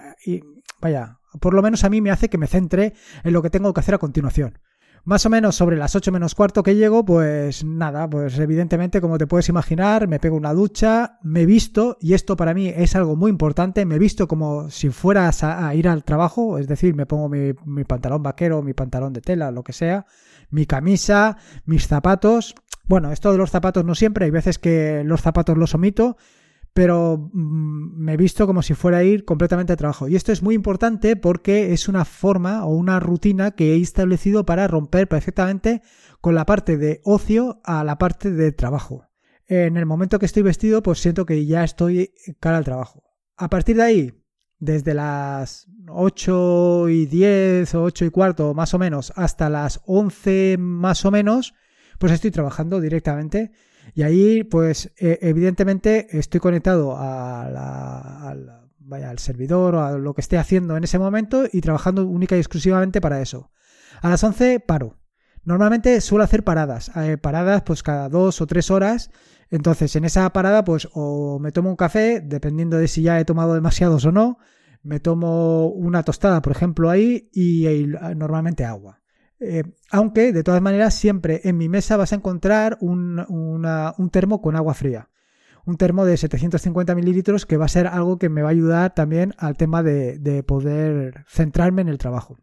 vaya, 0.81 1.18
por 1.39 1.53
lo 1.53 1.61
menos 1.61 1.83
a 1.83 1.89
mí 1.89 2.01
me 2.01 2.11
hace 2.11 2.29
que 2.29 2.37
me 2.37 2.47
centre 2.47 2.93
en 3.23 3.33
lo 3.33 3.41
que 3.41 3.49
tengo 3.49 3.73
que 3.73 3.79
hacer 3.79 3.95
a 3.95 3.99
continuación. 3.99 4.59
Más 5.05 5.25
o 5.25 5.29
menos 5.29 5.55
sobre 5.55 5.77
las 5.77 5.95
8 5.95 6.11
menos 6.11 6.35
cuarto 6.35 6.61
que 6.61 6.75
llego, 6.75 7.05
pues 7.05 7.63
nada, 7.63 8.09
pues 8.09 8.37
evidentemente 8.37 8.99
como 8.99 9.17
te 9.17 9.27
puedes 9.27 9.49
imaginar, 9.49 10.07
me 10.07 10.19
pego 10.19 10.35
una 10.35 10.53
ducha, 10.53 11.19
me 11.23 11.45
visto, 11.45 11.97
y 12.01 12.13
esto 12.13 12.35
para 12.35 12.53
mí 12.53 12.67
es 12.67 12.95
algo 12.95 13.15
muy 13.15 13.31
importante, 13.31 13.85
me 13.85 13.97
visto 13.97 14.27
como 14.27 14.69
si 14.69 14.89
fueras 14.89 15.43
a, 15.43 15.73
ir 15.73 15.87
al 15.87 16.03
trabajo, 16.03 16.57
es 16.57 16.67
decir, 16.67 16.95
me 16.95 17.05
pongo 17.05 17.29
mi, 17.29 17.53
mi 17.65 17.85
pantalón 17.85 18.23
vaquero, 18.23 18.61
mi 18.61 18.73
pantalón 18.73 19.13
de 19.13 19.21
tela, 19.21 19.51
lo 19.51 19.63
que 19.63 19.73
sea, 19.73 20.05
mi 20.49 20.65
camisa, 20.65 21.37
mis 21.65 21.87
zapatos. 21.87 22.55
Bueno, 22.85 23.11
esto 23.11 23.31
de 23.31 23.37
los 23.37 23.51
zapatos 23.51 23.85
no 23.85 23.95
siempre, 23.95 24.25
hay 24.25 24.31
veces 24.31 24.59
que 24.59 25.03
los 25.05 25.21
zapatos 25.21 25.57
los 25.57 25.75
omito, 25.75 26.17
pero 26.79 27.29
mm, 27.33 27.97
me 27.97 28.13
he 28.13 28.17
visto 28.17 28.47
como 28.47 28.61
si 28.61 28.73
fuera 28.73 28.99
a 28.99 29.03
ir 29.03 29.25
completamente 29.25 29.73
a 29.73 29.75
trabajo. 29.75 30.07
Y 30.07 30.15
esto 30.15 30.31
es 30.31 30.41
muy 30.41 30.55
importante 30.55 31.17
porque 31.17 31.73
es 31.73 31.89
una 31.89 32.05
forma 32.05 32.63
o 32.63 32.73
una 32.73 33.01
rutina 33.01 33.51
que 33.51 33.73
he 33.73 33.81
establecido 33.81 34.45
para 34.45 34.65
romper 34.65 35.09
perfectamente 35.09 35.81
con 36.21 36.35
la 36.35 36.45
parte 36.45 36.77
de 36.77 37.01
ocio 37.03 37.59
a 37.65 37.83
la 37.83 37.97
parte 37.97 38.31
de 38.31 38.53
trabajo. 38.53 39.09
En 39.45 39.75
el 39.75 39.85
momento 39.85 40.19
que 40.19 40.25
estoy 40.25 40.41
vestido, 40.41 40.81
pues 40.81 41.01
siento 41.01 41.25
que 41.25 41.45
ya 41.45 41.65
estoy 41.65 42.13
cara 42.39 42.55
al 42.55 42.63
trabajo. 42.63 43.03
A 43.35 43.49
partir 43.49 43.75
de 43.75 43.83
ahí, 43.83 44.13
desde 44.57 44.93
las 44.93 45.67
8 45.89 46.87
y 46.87 47.07
10 47.07 47.75
o 47.75 47.83
8 47.83 48.05
y 48.05 48.09
cuarto 48.09 48.53
más 48.53 48.73
o 48.73 48.79
menos 48.79 49.11
hasta 49.17 49.49
las 49.49 49.81
11 49.85 50.55
más 50.57 51.03
o 51.03 51.11
menos, 51.11 51.55
pues 51.97 52.13
estoy 52.13 52.31
trabajando 52.31 52.79
directamente 52.79 53.51
y 53.99 54.03
ahí, 54.03 54.43
pues, 54.45 54.93
e, 54.97 55.19
evidentemente 55.23 56.07
estoy 56.17 56.39
conectado 56.39 56.95
a 56.97 58.33
vaya, 58.79 59.09
al 59.09 59.19
servidor 59.19 59.75
o 59.75 59.83
a 59.83 59.97
lo 59.97 60.13
que 60.13 60.21
esté 60.21 60.37
haciendo 60.37 60.77
en 60.77 60.85
ese 60.85 60.97
momento 60.97 61.43
y 61.51 61.59
trabajando 61.59 62.05
única 62.07 62.37
y 62.37 62.39
exclusivamente 62.39 63.01
para 63.01 63.21
eso. 63.21 63.51
A 64.01 64.07
las 64.07 64.23
11 64.23 64.61
paro. 64.61 64.97
Normalmente 65.43 65.99
suelo 65.99 66.23
hacer 66.23 66.45
paradas, 66.45 66.91
paradas 67.21 67.63
pues 67.63 67.83
cada 67.83 68.07
dos 68.07 68.39
o 68.39 68.47
tres 68.47 68.71
horas. 68.71 69.11
Entonces 69.49 69.93
en 69.97 70.05
esa 70.05 70.31
parada 70.31 70.63
pues 70.63 70.87
o 70.93 71.37
me 71.39 71.51
tomo 71.51 71.69
un 71.69 71.75
café, 71.75 72.21
dependiendo 72.21 72.77
de 72.77 72.87
si 72.87 73.01
ya 73.01 73.19
he 73.19 73.25
tomado 73.25 73.53
demasiados 73.53 74.05
o 74.05 74.13
no, 74.13 74.37
me 74.81 75.01
tomo 75.01 75.67
una 75.67 76.03
tostada 76.03 76.41
por 76.41 76.53
ejemplo 76.53 76.89
ahí 76.89 77.29
y 77.33 77.85
normalmente 78.15 78.63
agua. 78.63 78.98
Eh, 79.39 79.63
aunque, 79.89 80.33
de 80.33 80.43
todas 80.43 80.61
maneras, 80.61 80.93
siempre 80.93 81.41
en 81.43 81.57
mi 81.57 81.69
mesa 81.69 81.97
vas 81.97 82.11
a 82.11 82.15
encontrar 82.15 82.77
un, 82.81 83.15
termo 84.11 84.41
con 84.41 84.55
agua 84.55 84.73
fría. 84.73 85.09
Un 85.65 85.77
termo 85.77 86.05
de 86.05 86.17
750 86.17 86.95
mililitros 86.95 87.45
que 87.45 87.57
va 87.57 87.65
a 87.65 87.69
ser 87.69 87.87
algo 87.87 88.17
que 88.17 88.29
me 88.29 88.41
va 88.41 88.49
a 88.49 88.51
ayudar 88.51 88.93
también 88.93 89.33
al 89.37 89.55
tema 89.55 89.83
de, 89.83 90.43
poder 90.45 91.25
centrarme 91.27 91.81
en 91.81 91.89
el 91.89 91.97
trabajo. 91.97 92.37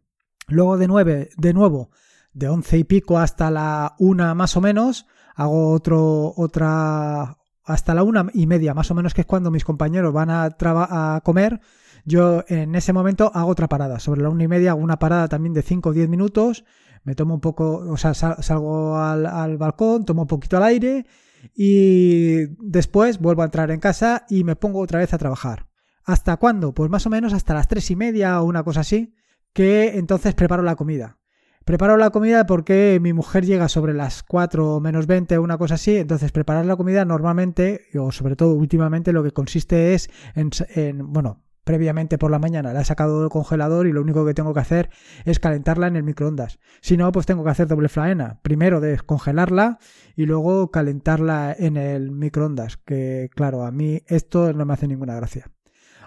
Luego 0.49 0.79
de, 0.79 0.87
nueve, 0.87 1.31
de 1.37 1.53
nuevo, 1.53 1.91
de 2.33 2.49
11 2.49 2.79
y 2.79 2.85
pico 2.85 3.19
hasta 3.19 3.51
la 3.51 3.97
una 3.99 4.35
más 4.35 4.57
o 4.57 4.61
menos, 4.61 5.07
hago 5.35 5.73
otro, 5.73 6.35
otra, 6.37 7.37
hasta 7.65 7.95
la 7.95 8.05
una 8.05 8.27
y 8.33 8.47
media 8.47 8.75
más 8.75 8.91
o 8.91 8.95
menos, 8.95 9.13
que 9.13 9.23
es 9.23 9.27
cuando 9.27 9.51
mis 9.51 9.65
compañeros 9.65 10.13
van 10.13 10.31
a, 10.31 10.57
a 10.59 11.21
comer. 11.23 11.61
Yo 12.07 12.45
en 12.49 12.75
ese 12.75 12.95
momento 12.95 13.31
hago 13.35 13.51
otra 13.51 13.69
parada. 13.69 13.99
Sobre 13.99 14.23
la 14.23 14.31
una 14.31 14.45
y 14.45 14.49
media 14.49 14.71
hago 14.71 14.81
una 14.81 14.99
parada 14.99 15.29
también 15.29 15.53
de 15.53 15.61
5 15.61 15.91
o 15.91 15.93
10 15.93 16.09
minutos 16.09 16.65
me 17.07 17.15
tomo 17.15 17.35
un 17.35 17.41
poco, 17.41 17.77
o 17.89 17.97
sea, 17.97 18.15
salgo 18.15 18.99
al, 18.99 19.57
balcón, 19.59 20.05
tomo 20.05 20.23
un 20.23 20.29
poquito 20.29 20.57
al 20.57 20.65
aire 20.65 21.07
y 21.55 22.47
después 22.59 23.21
vuelvo 23.21 23.43
a 23.43 23.45
entrar 23.45 23.71
en 23.71 23.79
casa 23.79 24.27
y 24.29 24.43
me 24.43 24.57
pongo 24.57 24.81
otra 24.81 24.99
vez 24.99 25.15
a 25.15 25.19
trabajar. 25.19 25.69
¿Hasta 26.05 26.37
cuándo? 26.37 26.75
Pues 26.75 26.91
más 26.91 27.07
o 27.07 27.11
menos 27.11 27.33
hasta 27.33 27.55
las 27.55 27.69
tres 27.69 27.93
y 27.93 27.97
media 27.97 28.43
o 28.43 28.45
una 28.45 28.65
cosa 28.65 28.81
así, 28.81 29.15
que 29.53 29.99
entonces 29.99 30.35
preparo 30.35 30.65
la 30.65 30.75
comida. 30.75 31.19
Preparo 31.65 31.97
la 31.97 32.11
comida 32.11 32.45
porque 32.45 32.99
mi 33.01 33.13
mujer 33.13 33.47
llega 33.47 33.69
sobre 33.69 33.95
las 33.95 34.25
4 34.25 34.81
menos 34.81 35.07
20 35.07 35.39
o 35.39 35.43
una 35.43 35.59
cosa 35.59 35.75
así, 35.75 35.97
entonces 35.97 36.33
preparar 36.33 36.67
la 36.67 36.75
comida 36.75 37.05
normalmente, 37.05 37.83
o 37.97 38.11
sobre 38.11 38.35
todo 38.35 38.55
últimamente, 38.55 39.13
lo 39.13 39.23
que 39.23 39.31
consiste 39.31 39.95
es 39.95 40.11
en, 40.35 40.51
en 40.75 41.13
bueno, 41.13 41.46
previamente 41.67 42.17
por 42.17 42.31
la 42.31 42.39
mañana, 42.39 42.73
la 42.73 42.83
he 42.83 42.85
sacado 42.85 43.21
del 43.21 43.29
congelador 43.29 43.89
y 43.89 43.93
lo 43.93 44.01
único 44.01 44.25
que 44.25 44.35
tengo 44.35 44.55
que 44.55 44.61
hacer 44.61 44.89
es 45.25 45.41
calentarla 45.41 45.89
en 45.89 45.97
el 45.97 46.05
microondas. 46.05 46.61
Si 46.81 46.97
no, 46.97 47.11
pues 47.11 47.27
tengo 47.27 47.43
que 47.43 47.51
hacer 47.51 47.67
doble 47.67 47.89
faena. 47.89 48.39
Primero 48.43 48.81
descongelarla 48.81 49.81
y 50.15 50.27
luego 50.27 50.71
calentarla 50.71 51.57
en 51.59 51.77
el 51.77 52.13
microondas, 52.13 52.77
que 52.77 53.31
claro, 53.35 53.67
a 53.67 53.73
mí 53.73 54.01
esto 54.07 54.53
no 54.53 54.65
me 54.65 54.75
hace 54.75 54.87
ninguna 54.87 55.17
gracia. 55.17 55.51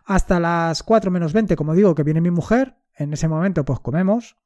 hasta 0.06 0.40
las 0.40 0.82
4 0.82 1.12
menos 1.12 1.34
20, 1.34 1.58
como 1.58 1.76
digo, 1.76 1.94
que 1.94 2.04
viene 2.04 2.22
mi 2.22 2.32
mujer. 2.32 2.78
En 2.96 3.12
ese 3.12 3.28
momento, 3.28 3.66
pues 3.66 3.82
comemos. 3.82 4.38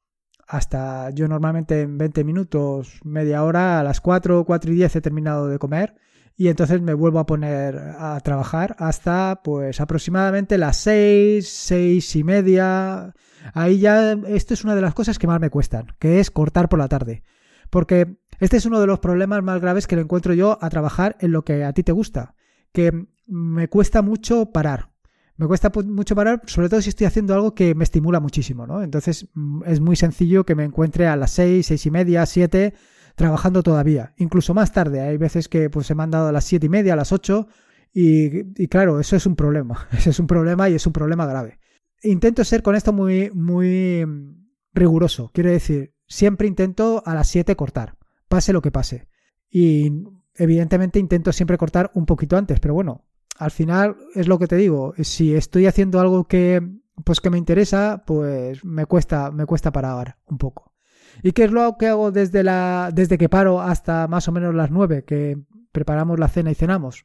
Hasta 0.48 1.10
yo 1.10 1.28
normalmente 1.28 1.82
en 1.82 1.96
20 1.96 2.24
minutos, 2.24 3.00
media 3.04 3.44
hora, 3.44 3.80
a 3.80 3.84
las 3.84 4.00
4, 4.00 4.44
4 4.44 4.72
y 4.72 4.74
10 4.74 4.96
he 4.96 5.00
terminado 5.00 5.46
de 5.46 5.58
comer. 5.58 5.94
Y 6.36 6.48
entonces 6.48 6.80
me 6.80 6.94
vuelvo 6.94 7.20
a 7.20 7.26
poner 7.26 7.76
a 7.76 8.18
trabajar 8.20 8.74
hasta 8.78 9.40
pues 9.44 9.80
aproximadamente 9.80 10.58
las 10.58 10.78
6, 10.78 11.48
6 11.48 12.16
y 12.16 12.24
media. 12.24 13.14
Ahí 13.52 13.78
ya, 13.78 14.12
esto 14.12 14.54
es 14.54 14.64
una 14.64 14.74
de 14.74 14.80
las 14.82 14.94
cosas 14.94 15.18
que 15.18 15.28
más 15.28 15.40
me 15.40 15.50
cuestan, 15.50 15.94
que 16.00 16.18
es 16.18 16.30
cortar 16.30 16.68
por 16.68 16.80
la 16.80 16.88
tarde. 16.88 17.22
Porque 17.70 18.18
este 18.40 18.56
es 18.56 18.66
uno 18.66 18.80
de 18.80 18.86
los 18.86 18.98
problemas 18.98 19.42
más 19.42 19.60
graves 19.60 19.86
que 19.86 19.96
le 19.96 20.02
encuentro 20.02 20.34
yo 20.34 20.58
a 20.60 20.70
trabajar 20.70 21.16
en 21.20 21.30
lo 21.30 21.44
que 21.44 21.64
a 21.64 21.72
ti 21.72 21.84
te 21.84 21.92
gusta. 21.92 22.34
Que 22.72 23.06
me 23.26 23.68
cuesta 23.68 24.02
mucho 24.02 24.46
parar. 24.46 24.90
Me 25.36 25.46
cuesta 25.46 25.72
mucho 25.86 26.14
parar, 26.14 26.42
sobre 26.46 26.68
todo 26.68 26.80
si 26.80 26.90
estoy 26.90 27.06
haciendo 27.08 27.34
algo 27.34 27.54
que 27.54 27.74
me 27.74 27.82
estimula 27.82 28.20
muchísimo, 28.20 28.68
¿no? 28.68 28.82
Entonces 28.82 29.28
mm, 29.34 29.62
es 29.66 29.80
muy 29.80 29.96
sencillo 29.96 30.44
que 30.44 30.54
me 30.54 30.64
encuentre 30.64 31.08
a 31.08 31.16
las 31.16 31.32
seis, 31.32 31.66
seis 31.66 31.84
y 31.86 31.90
media, 31.90 32.24
siete, 32.26 32.74
trabajando 33.14 33.62
todavía. 33.62 34.14
Incluso 34.16 34.54
más 34.54 34.72
tarde. 34.72 35.00
Hay 35.00 35.16
veces 35.16 35.48
que 35.48 35.70
pues 35.70 35.86
se 35.86 35.94
me 35.94 36.02
han 36.02 36.10
dado 36.10 36.28
a 36.28 36.32
las 36.32 36.44
siete 36.44 36.66
y 36.66 36.68
media, 36.68 36.94
a 36.94 36.96
las 36.96 37.12
ocho, 37.12 37.48
y, 37.92 38.62
y 38.62 38.68
claro, 38.68 38.98
eso 39.00 39.16
es 39.16 39.26
un 39.26 39.36
problema. 39.36 39.88
Ese 39.92 40.10
es 40.10 40.18
un 40.18 40.26
problema 40.26 40.68
y 40.68 40.74
es 40.74 40.86
un 40.86 40.92
problema 40.92 41.26
grave. 41.26 41.58
Intento 42.02 42.44
ser 42.44 42.62
con 42.62 42.74
esto 42.74 42.92
muy, 42.92 43.30
muy 43.30 44.04
mm, 44.04 44.48
riguroso. 44.72 45.30
Quiero 45.32 45.50
decir, 45.50 45.94
siempre 46.06 46.48
intento 46.48 47.02
a 47.06 47.14
las 47.14 47.28
siete 47.28 47.56
cortar, 47.56 47.96
pase 48.28 48.52
lo 48.52 48.62
que 48.62 48.72
pase. 48.72 49.08
Y 49.48 49.90
evidentemente 50.34 50.98
intento 50.98 51.32
siempre 51.32 51.56
cortar 51.56 51.90
un 51.94 52.06
poquito 52.06 52.36
antes, 52.36 52.60
pero 52.60 52.74
bueno, 52.74 53.04
al 53.38 53.50
final 53.50 53.96
es 54.14 54.28
lo 54.28 54.38
que 54.38 54.48
te 54.48 54.56
digo, 54.56 54.94
si 54.98 55.34
estoy 55.34 55.66
haciendo 55.66 56.00
algo 56.00 56.24
que 56.24 56.60
pues 57.04 57.20
que 57.20 57.30
me 57.30 57.38
interesa, 57.38 58.04
pues 58.06 58.64
me 58.64 58.86
cuesta 58.86 59.30
me 59.30 59.46
cuesta 59.46 59.72
parar 59.72 60.18
un 60.26 60.38
poco. 60.38 60.73
¿Y 61.22 61.32
qué 61.32 61.44
es 61.44 61.50
lo 61.50 61.76
que 61.78 61.88
hago 61.88 62.10
desde 62.10 62.42
la 62.42 62.90
desde 62.92 63.18
que 63.18 63.28
paro 63.28 63.60
hasta 63.60 64.08
más 64.08 64.28
o 64.28 64.32
menos 64.32 64.54
las 64.54 64.70
9 64.70 65.04
que 65.04 65.38
preparamos 65.72 66.18
la 66.18 66.28
cena 66.28 66.50
y 66.50 66.54
cenamos? 66.54 67.04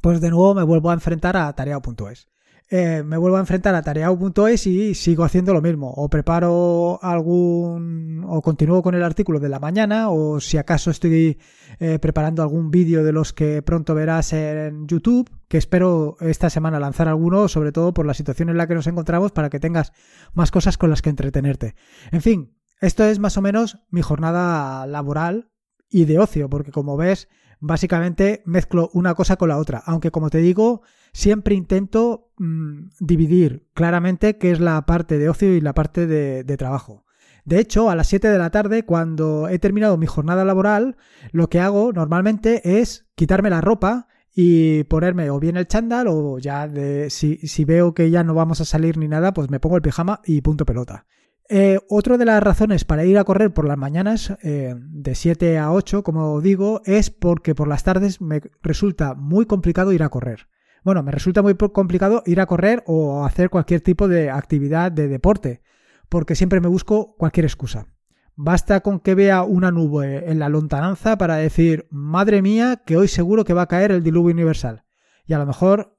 Pues 0.00 0.20
de 0.20 0.30
nuevo 0.30 0.54
me 0.54 0.62
vuelvo 0.62 0.90
a 0.90 0.94
enfrentar 0.94 1.36
a 1.36 1.52
tarea.es. 1.52 2.28
Eh, 2.68 3.04
me 3.04 3.16
vuelvo 3.16 3.36
a 3.36 3.40
enfrentar 3.40 3.76
a 3.76 3.82
tarea.es 3.82 4.66
y 4.66 4.94
sigo 4.96 5.22
haciendo 5.22 5.54
lo 5.54 5.62
mismo. 5.62 5.92
O 5.92 6.08
preparo 6.08 6.98
algún. 7.02 8.24
o 8.26 8.42
continúo 8.42 8.82
con 8.82 8.94
el 8.94 9.04
artículo 9.04 9.38
de 9.38 9.48
la 9.48 9.60
mañana, 9.60 10.10
o 10.10 10.40
si 10.40 10.58
acaso 10.58 10.90
estoy 10.90 11.38
eh, 11.78 11.98
preparando 12.00 12.42
algún 12.42 12.70
vídeo 12.70 13.04
de 13.04 13.12
los 13.12 13.32
que 13.32 13.62
pronto 13.62 13.94
verás 13.94 14.32
en 14.32 14.88
YouTube, 14.88 15.30
que 15.48 15.58
espero 15.58 16.16
esta 16.20 16.50
semana 16.50 16.80
lanzar 16.80 17.06
alguno, 17.06 17.46
sobre 17.46 17.70
todo 17.70 17.94
por 17.94 18.04
la 18.04 18.14
situación 18.14 18.48
en 18.48 18.56
la 18.56 18.66
que 18.66 18.74
nos 18.74 18.88
encontramos, 18.88 19.30
para 19.30 19.48
que 19.48 19.60
tengas 19.60 19.92
más 20.34 20.50
cosas 20.50 20.76
con 20.76 20.90
las 20.90 21.02
que 21.02 21.10
entretenerte. 21.10 21.76
En 22.10 22.20
fin, 22.20 22.55
esto 22.80 23.04
es 23.04 23.18
más 23.18 23.36
o 23.36 23.42
menos 23.42 23.78
mi 23.90 24.02
jornada 24.02 24.86
laboral 24.86 25.50
y 25.88 26.04
de 26.04 26.18
ocio, 26.18 26.50
porque 26.50 26.72
como 26.72 26.96
ves, 26.96 27.28
básicamente 27.60 28.42
mezclo 28.44 28.90
una 28.92 29.14
cosa 29.14 29.36
con 29.36 29.48
la 29.48 29.58
otra, 29.58 29.82
aunque 29.86 30.10
como 30.10 30.30
te 30.30 30.38
digo, 30.38 30.82
siempre 31.12 31.54
intento 31.54 32.30
mm, 32.38 32.88
dividir 33.00 33.68
claramente 33.74 34.36
qué 34.38 34.50
es 34.50 34.60
la 34.60 34.84
parte 34.86 35.18
de 35.18 35.28
ocio 35.28 35.54
y 35.54 35.60
la 35.60 35.74
parte 35.74 36.06
de, 36.06 36.56
trabajo. 36.56 37.04
De 37.44 37.60
hecho, 37.60 37.90
a 37.90 37.94
las 37.94 38.08
7 38.08 38.28
de 38.28 38.38
la 38.38 38.50
tarde, 38.50 38.84
cuando 38.84 39.48
he 39.48 39.58
terminado 39.58 39.96
mi 39.96 40.06
jornada 40.06 40.44
laboral, 40.44 40.96
lo 41.30 41.48
que 41.48 41.60
hago 41.60 41.92
normalmente 41.92 42.80
es 42.80 43.06
quitarme 43.14 43.50
la 43.50 43.60
ropa 43.60 44.08
y 44.34 44.84
ponerme 44.84 45.30
o 45.30 45.38
bien 45.38 45.56
el 45.56 45.68
chándal 45.68 46.08
o 46.08 46.38
ya 46.38 46.66
de, 46.66 47.08
si, 47.08 47.36
si, 47.38 47.64
veo 47.64 47.94
que 47.94 48.10
ya 48.10 48.24
no 48.24 48.34
vamos 48.34 48.60
a 48.60 48.64
salir 48.64 48.98
ni 48.98 49.06
nada, 49.06 49.32
pues 49.32 49.48
me 49.48 49.60
pongo 49.60 49.76
el 49.76 49.82
pijama 49.82 50.20
y 50.24 50.40
punto 50.40 50.66
pelota. 50.66 51.06
Eh, 51.48 51.78
otra 51.88 52.18
de 52.18 52.24
las 52.24 52.42
razones 52.42 52.84
para 52.84 53.04
ir 53.04 53.18
a 53.18 53.24
correr 53.24 53.52
por 53.52 53.66
las 53.66 53.78
mañanas, 53.78 54.36
eh, 54.42 54.74
de 54.76 55.14
7 55.14 55.58
a 55.58 55.72
8, 55.72 56.02
como 56.02 56.40
digo, 56.40 56.82
es 56.84 57.10
porque 57.10 57.54
por 57.54 57.68
las 57.68 57.84
tardes 57.84 58.20
me 58.20 58.40
resulta 58.62 59.14
muy 59.14 59.46
complicado 59.46 59.92
ir 59.92 60.02
a 60.02 60.08
correr. 60.08 60.48
Bueno, 60.82 61.02
me 61.02 61.12
resulta 61.12 61.42
muy 61.42 61.54
complicado 61.54 62.22
ir 62.26 62.40
a 62.40 62.46
correr 62.46 62.82
o 62.86 63.24
hacer 63.24 63.50
cualquier 63.50 63.80
tipo 63.80 64.08
de 64.08 64.30
actividad 64.30 64.90
de 64.90 65.08
deporte, 65.08 65.62
porque 66.08 66.34
siempre 66.34 66.60
me 66.60 66.68
busco 66.68 67.14
cualquier 67.16 67.46
excusa. 67.46 67.86
Basta 68.34 68.80
con 68.80 69.00
que 69.00 69.14
vea 69.14 69.42
una 69.42 69.70
nube 69.70 70.30
en 70.30 70.38
la 70.38 70.48
lontananza 70.48 71.16
para 71.16 71.36
decir, 71.36 71.86
madre 71.90 72.42
mía, 72.42 72.82
que 72.84 72.96
hoy 72.96 73.08
seguro 73.08 73.44
que 73.44 73.54
va 73.54 73.62
a 73.62 73.68
caer 73.68 73.92
el 73.92 74.02
diluvio 74.02 74.34
universal 74.34 74.84
y 75.26 75.32
a 75.32 75.38
lo 75.38 75.46
mejor 75.46 75.95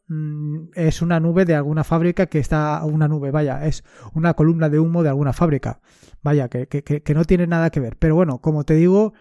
es 0.75 1.01
una 1.01 1.19
nube 1.19 1.45
de 1.45 1.55
alguna 1.55 1.83
fábrica 1.83 2.27
que 2.27 2.39
está, 2.39 2.83
una 2.85 3.07
nube, 3.07 3.31
vaya, 3.31 3.65
es 3.65 3.83
una 4.13 4.33
columna 4.35 4.69
de 4.69 4.79
humo 4.79 5.03
de 5.03 5.09
alguna 5.09 5.33
fábrica, 5.33 5.81
vaya, 6.21 6.47
que, 6.47 6.67
que, 6.67 6.83
que 6.83 7.13
no 7.13 7.25
tiene 7.25 7.47
nada 7.47 7.69
que 7.69 7.79
ver. 7.79 7.97
Pero 7.97 8.15
bueno, 8.15 8.39
como 8.39 8.63
te 8.63 8.75
digo, 8.75 9.13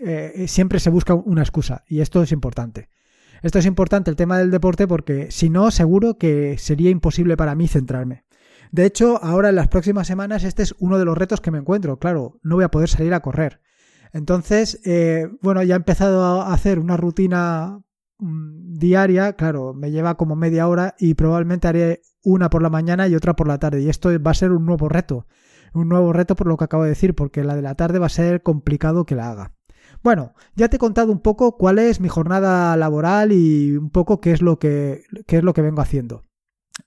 eh, 0.00 0.46
siempre 0.48 0.80
se 0.80 0.90
busca 0.90 1.14
una 1.14 1.42
excusa 1.42 1.84
y 1.86 2.00
esto 2.00 2.22
es 2.22 2.32
importante. 2.32 2.88
Esto 3.42 3.58
es 3.58 3.66
importante 3.66 4.10
el 4.10 4.16
tema 4.16 4.38
del 4.38 4.50
deporte 4.50 4.86
porque 4.86 5.30
si 5.30 5.50
no, 5.50 5.70
seguro 5.70 6.18
que 6.18 6.56
sería 6.58 6.90
imposible 6.90 7.36
para 7.36 7.54
mí 7.54 7.68
centrarme. 7.68 8.24
De 8.72 8.86
hecho, 8.86 9.22
ahora 9.22 9.48
en 9.48 9.56
las 9.56 9.68
próximas 9.68 10.06
semanas 10.06 10.44
este 10.44 10.62
es 10.62 10.74
uno 10.78 10.98
de 10.98 11.04
los 11.04 11.18
retos 11.18 11.40
que 11.40 11.50
me 11.50 11.58
encuentro. 11.58 11.98
Claro, 11.98 12.38
no 12.42 12.56
voy 12.56 12.64
a 12.64 12.70
poder 12.70 12.88
salir 12.88 13.12
a 13.14 13.20
correr. 13.20 13.60
Entonces, 14.12 14.80
eh, 14.84 15.28
bueno, 15.42 15.62
ya 15.62 15.74
he 15.74 15.76
empezado 15.76 16.42
a 16.42 16.52
hacer 16.52 16.78
una 16.78 16.96
rutina 16.96 17.80
Mm, 17.80 17.89
diaria, 18.20 19.34
claro, 19.34 19.74
me 19.74 19.90
lleva 19.90 20.16
como 20.16 20.36
media 20.36 20.68
hora 20.68 20.94
y 20.98 21.14
probablemente 21.14 21.68
haré 21.68 22.02
una 22.22 22.50
por 22.50 22.62
la 22.62 22.70
mañana 22.70 23.08
y 23.08 23.14
otra 23.14 23.34
por 23.34 23.48
la 23.48 23.58
tarde. 23.58 23.82
Y 23.82 23.88
esto 23.88 24.10
va 24.22 24.30
a 24.30 24.34
ser 24.34 24.52
un 24.52 24.66
nuevo 24.66 24.88
reto. 24.88 25.26
Un 25.72 25.88
nuevo 25.88 26.12
reto 26.12 26.36
por 26.36 26.46
lo 26.46 26.56
que 26.56 26.64
acabo 26.64 26.82
de 26.82 26.90
decir, 26.90 27.14
porque 27.14 27.44
la 27.44 27.54
de 27.54 27.62
la 27.62 27.74
tarde 27.74 27.98
va 27.98 28.06
a 28.06 28.10
ser 28.10 28.42
complicado 28.42 29.04
que 29.04 29.14
la 29.14 29.30
haga. 29.30 29.54
Bueno, 30.02 30.34
ya 30.54 30.68
te 30.68 30.76
he 30.76 30.78
contado 30.78 31.12
un 31.12 31.20
poco 31.20 31.56
cuál 31.56 31.78
es 31.78 32.00
mi 32.00 32.08
jornada 32.08 32.76
laboral 32.76 33.32
y 33.32 33.76
un 33.76 33.90
poco 33.90 34.20
qué 34.20 34.32
es 34.32 34.42
lo 34.42 34.58
que, 34.58 35.04
qué 35.26 35.38
es 35.38 35.42
lo 35.42 35.52
que 35.52 35.62
vengo 35.62 35.82
haciendo. 35.82 36.22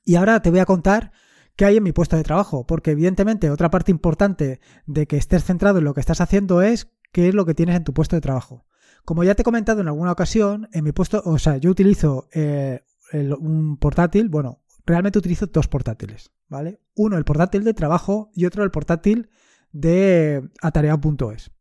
Y 0.03 0.15
ahora 0.15 0.41
te 0.41 0.49
voy 0.49 0.59
a 0.59 0.65
contar 0.65 1.11
qué 1.55 1.65
hay 1.65 1.77
en 1.77 1.83
mi 1.83 1.91
puesto 1.91 2.15
de 2.15 2.23
trabajo, 2.23 2.65
porque 2.65 2.91
evidentemente 2.91 3.49
otra 3.49 3.69
parte 3.69 3.91
importante 3.91 4.59
de 4.85 5.07
que 5.07 5.17
estés 5.17 5.43
centrado 5.43 5.79
en 5.79 5.85
lo 5.85 5.93
que 5.93 5.99
estás 5.99 6.21
haciendo 6.21 6.61
es 6.61 6.91
qué 7.11 7.29
es 7.29 7.35
lo 7.35 7.45
que 7.45 7.53
tienes 7.53 7.75
en 7.75 7.83
tu 7.83 7.93
puesto 7.93 8.15
de 8.15 8.21
trabajo. 8.21 8.65
Como 9.05 9.23
ya 9.23 9.35
te 9.35 9.41
he 9.41 9.45
comentado 9.45 9.81
en 9.81 9.87
alguna 9.87 10.11
ocasión, 10.11 10.69
en 10.71 10.83
mi 10.83 10.91
puesto, 10.91 11.21
o 11.25 11.37
sea, 11.37 11.57
yo 11.57 11.69
utilizo 11.69 12.27
eh, 12.33 12.81
un 13.11 13.77
portátil, 13.77 14.29
bueno, 14.29 14.63
realmente 14.85 15.19
utilizo 15.19 15.47
dos 15.47 15.67
portátiles, 15.67 16.31
¿vale? 16.47 16.79
Uno 16.95 17.17
el 17.17 17.25
portátil 17.25 17.63
de 17.63 17.73
trabajo 17.73 18.31
y 18.33 18.45
otro 18.45 18.63
el 18.63 18.71
portátil 18.71 19.29
de 19.71 20.49
atareado.es. 20.61 21.51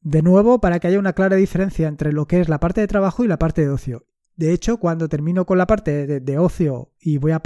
De 0.00 0.22
nuevo, 0.22 0.60
para 0.60 0.78
que 0.78 0.86
haya 0.86 1.00
una 1.00 1.14
clara 1.14 1.36
diferencia 1.36 1.88
entre 1.88 2.12
lo 2.12 2.26
que 2.26 2.40
es 2.40 2.48
la 2.48 2.60
parte 2.60 2.80
de 2.80 2.86
trabajo 2.86 3.24
y 3.24 3.28
la 3.28 3.38
parte 3.38 3.62
de 3.62 3.70
ocio. 3.70 4.06
De 4.36 4.52
hecho, 4.52 4.76
cuando 4.76 5.08
termino 5.08 5.46
con 5.46 5.58
la 5.58 5.66
parte 5.66 6.20
de, 6.20 6.38
ocio 6.38 6.92
y 7.00 7.16
voy 7.16 7.32
a, 7.32 7.40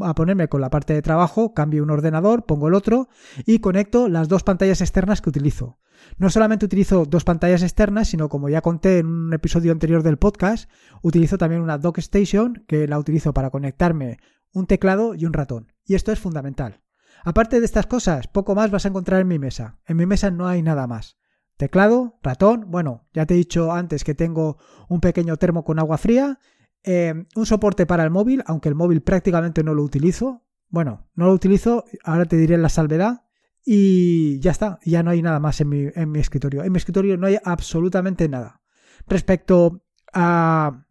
a, 0.00 0.14
ponerme 0.14 0.48
con 0.48 0.60
la 0.60 0.70
parte 0.70 0.94
de 0.94 1.02
trabajo, 1.02 1.54
cambio 1.54 1.82
un 1.82 1.90
ordenador, 1.90 2.46
pongo 2.46 2.68
el 2.68 2.74
otro 2.74 3.08
y 3.46 3.58
conecto 3.58 4.08
las 4.08 4.28
dos 4.28 4.42
pantallas 4.42 4.80
externas 4.80 5.20
que 5.20 5.30
utilizo. 5.30 5.78
No 6.18 6.30
solamente 6.30 6.66
utilizo 6.66 7.06
dos 7.06 7.24
pantallas 7.24 7.62
externas, 7.62 8.08
sino 8.08 8.28
como 8.28 8.48
ya 8.48 8.60
conté 8.60 8.98
en 8.98 9.06
un 9.06 9.32
episodio 9.32 9.72
anterior 9.72 10.02
del 10.02 10.18
podcast, 10.18 10.70
utilizo 11.02 11.38
también 11.38 11.62
una 11.62 11.78
dock 11.78 11.98
station 11.98 12.64
que 12.66 12.86
la 12.86 12.98
utilizo 12.98 13.32
para 13.32 13.50
conectarme 13.50 14.18
un 14.52 14.66
teclado 14.66 15.14
y 15.14 15.26
un 15.26 15.32
ratón. 15.32 15.72
Y 15.84 15.94
esto 15.94 16.12
es 16.12 16.18
fundamental. 16.18 16.80
Aparte 17.24 17.58
de 17.58 17.66
estas 17.66 17.86
cosas, 17.86 18.28
poco 18.28 18.54
más 18.54 18.70
vas 18.70 18.84
a 18.84 18.88
encontrar 18.88 19.20
en 19.20 19.28
mi 19.28 19.38
mesa. 19.38 19.78
En 19.86 19.96
mi 19.96 20.06
mesa 20.06 20.30
no 20.30 20.46
hay 20.46 20.62
nada 20.62 20.86
más. 20.86 21.16
Teclado, 21.56 22.18
ratón, 22.22 22.64
bueno, 22.68 23.06
ya 23.12 23.26
te 23.26 23.34
he 23.34 23.36
dicho 23.36 23.72
antes 23.72 24.02
que 24.02 24.14
tengo 24.14 24.58
un 24.88 25.00
pequeño 25.00 25.36
termo 25.36 25.64
con 25.64 25.78
agua 25.78 25.98
fría, 25.98 26.40
eh, 26.84 27.24
un 27.34 27.46
soporte 27.46 27.86
para 27.86 28.04
el 28.04 28.10
móvil, 28.10 28.42
aunque 28.46 28.68
el 28.68 28.74
móvil 28.74 29.02
prácticamente 29.02 29.64
no 29.64 29.74
lo 29.74 29.82
utilizo. 29.82 30.44
Bueno, 30.68 31.08
no 31.14 31.26
lo 31.26 31.32
utilizo, 31.32 31.84
ahora 32.04 32.26
te 32.26 32.36
diré 32.36 32.58
la 32.58 32.68
salvedad. 32.68 33.22
Y 33.64 34.40
ya 34.40 34.50
está, 34.50 34.78
ya 34.84 35.02
no 35.02 35.10
hay 35.10 35.22
nada 35.22 35.40
más 35.40 35.60
en 35.62 35.70
mi, 35.70 35.86
en 35.94 36.10
mi 36.10 36.18
escritorio. 36.18 36.62
En 36.62 36.72
mi 36.72 36.76
escritorio 36.76 37.16
no 37.16 37.26
hay 37.26 37.38
absolutamente 37.42 38.28
nada. 38.28 38.60
Respecto 39.08 39.82
al 40.12 40.84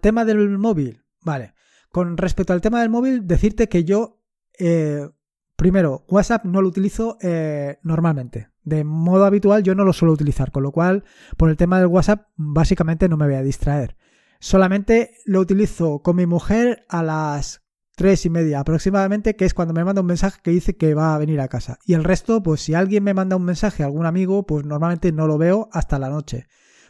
tema 0.00 0.24
del 0.24 0.56
móvil, 0.58 1.02
vale. 1.22 1.54
Con 1.90 2.16
respecto 2.16 2.52
al 2.52 2.60
tema 2.60 2.80
del 2.80 2.90
móvil, 2.90 3.26
decirte 3.26 3.68
que 3.68 3.82
yo, 3.82 4.22
eh, 4.58 5.08
primero, 5.56 6.04
WhatsApp 6.08 6.44
no 6.44 6.62
lo 6.62 6.68
utilizo 6.68 7.18
eh, 7.20 7.78
normalmente. 7.82 8.50
De 8.62 8.84
modo 8.84 9.24
habitual 9.24 9.64
yo 9.64 9.74
no 9.74 9.84
lo 9.84 9.92
suelo 9.92 10.12
utilizar, 10.12 10.52
con 10.52 10.62
lo 10.62 10.70
cual, 10.70 11.02
por 11.36 11.50
el 11.50 11.56
tema 11.56 11.78
del 11.78 11.88
WhatsApp, 11.88 12.28
básicamente 12.36 13.08
no 13.08 13.16
me 13.16 13.26
voy 13.26 13.34
a 13.34 13.42
distraer. 13.42 13.96
Solamente 14.40 15.12
lo 15.26 15.38
utilizo 15.40 16.00
con 16.00 16.16
mi 16.16 16.26
mujer 16.26 16.84
a 16.88 17.02
las 17.02 17.62
tres 17.94 18.24
y 18.24 18.30
media 18.30 18.60
aproximadamente, 18.60 19.36
que 19.36 19.44
es 19.44 19.52
cuando 19.52 19.74
me 19.74 19.84
manda 19.84 20.00
un 20.00 20.06
mensaje 20.06 20.40
que 20.42 20.50
dice 20.50 20.74
que 20.74 20.94
va 20.94 21.14
a 21.14 21.18
venir 21.18 21.38
a 21.42 21.48
casa. 21.48 21.78
Y 21.84 21.92
el 21.92 22.02
resto, 22.02 22.42
pues 22.42 22.62
si 22.62 22.72
alguien 22.72 23.04
me 23.04 23.12
manda 23.12 23.36
un 23.36 23.44
mensaje 23.44 23.84
algún 23.84 24.06
amigo, 24.06 24.46
pues 24.46 24.64
normalmente 24.64 25.12
no 25.12 25.26
lo 25.26 25.36
veo 25.36 25.68
hasta 25.72 25.98
la 25.98 26.08
noche. 26.08 26.46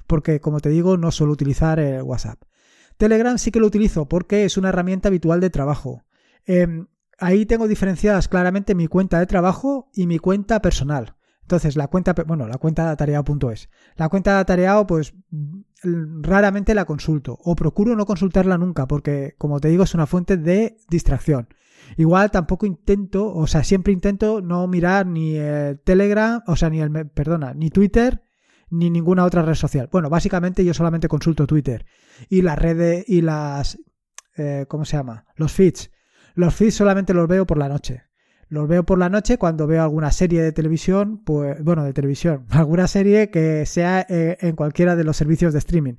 Porque, 0.07 0.41
como 0.41 0.61
te 0.61 0.69
digo, 0.69 0.97
no 0.97 1.11
suelo 1.11 1.33
utilizar 1.33 1.81
el 1.81 2.03
WhatsApp. 2.03 2.41
Telegram 2.97 3.37
sí 3.37 3.51
que 3.51 3.59
lo 3.59 3.67
utilizo 3.67 4.09
porque 4.09 4.45
es 4.45 4.57
una 4.57 4.69
herramienta 4.69 5.09
habitual 5.09 5.41
de 5.41 5.51
trabajo. 5.51 6.05
Em, 6.47 6.87
ahí 7.19 7.47
tengo 7.47 7.67
diferenciadas 7.67 8.29
claramente 8.29 8.77
mi 8.77 8.87
cuenta 8.87 9.19
de 9.19 9.27
trabajo 9.27 9.91
y 9.93 10.07
mi 10.07 10.21
cuenta 10.21 10.63
personal. 10.63 11.17
Entonces, 11.43 11.75
la 11.75 11.89
cuenta, 11.89 12.15
bueno, 12.29 12.47
la 12.47 12.59
cuenta 12.59 12.85
de 12.85 12.91
atareado.es. 12.91 13.71
La 13.97 14.09
cuenta 14.09 14.35
de 14.35 14.39
atareado, 14.39 14.87
pues 14.87 15.15
raramente 15.83 16.75
la 16.75 16.85
consulto 16.85 17.39
o 17.43 17.55
procuro 17.55 17.97
no 17.97 18.07
consultarla 18.07 18.59
nunca 18.59 18.87
porque, 18.87 19.35
como 19.39 19.61
te 19.61 19.69
digo, 19.69 19.85
es 19.85 19.95
una 19.95 20.07
fuente 20.07 20.37
de 20.37 20.77
distracción. 20.89 21.49
Igual 21.97 22.31
tampoco 22.31 22.67
intento, 22.67 23.33
o 23.33 23.47
sea, 23.47 23.65
siempre 23.65 23.93
intento 23.93 24.41
no 24.41 24.67
mirar 24.67 25.07
ni 25.07 25.37
el 25.37 25.81
Telegram, 25.81 26.43
o 26.47 26.57
sea, 26.57 26.71
ni 26.71 26.81
el, 26.81 27.09
perdona, 27.09 27.55
ni 27.55 27.71
Twitter, 27.71 28.23
ni 28.71 28.91
ninguna 28.91 29.25
otra 29.25 29.43
red 29.43 29.55
social. 29.55 29.89
Bueno, 29.91 30.11
básicamente 30.11 30.65
yo 30.65 30.75
solamente 30.75 31.09
consulto 31.09 31.47
Twitter 31.47 31.87
y 32.29 32.43
las 32.43 32.59
redes 32.59 33.05
y 33.09 33.23
las, 33.23 33.79
eh, 34.37 34.67
¿cómo 34.69 34.85
se 34.85 34.97
llama? 34.97 35.27
Los 35.35 35.53
feeds. 35.53 35.91
Los 36.35 36.55
feeds 36.55 36.75
solamente 36.75 37.15
los 37.15 37.27
veo 37.27 37.47
por 37.47 37.59
la 37.59 37.69
noche. 37.69 38.10
Los 38.51 38.69
veo 38.69 38.85
por 38.85 38.99
la 38.99 39.09
noche 39.09 39.39
cuando 39.39 39.67
veo 39.69 39.83
alguna 39.83 40.11
serie 40.11 40.43
de 40.43 40.53
televisión, 40.53 41.23
pues, 41.25 41.63
bueno, 41.63 41.85
de 41.85 41.93
televisión, 41.93 42.47
alguna 42.51 42.87
serie 42.89 43.31
que 43.31 43.65
sea 43.65 44.05
eh, 44.09 44.37
en 44.41 44.57
cualquiera 44.57 44.97
de 44.97 45.05
los 45.05 45.17
servicios 45.17 45.53
de 45.53 45.61
streaming. 45.61 45.95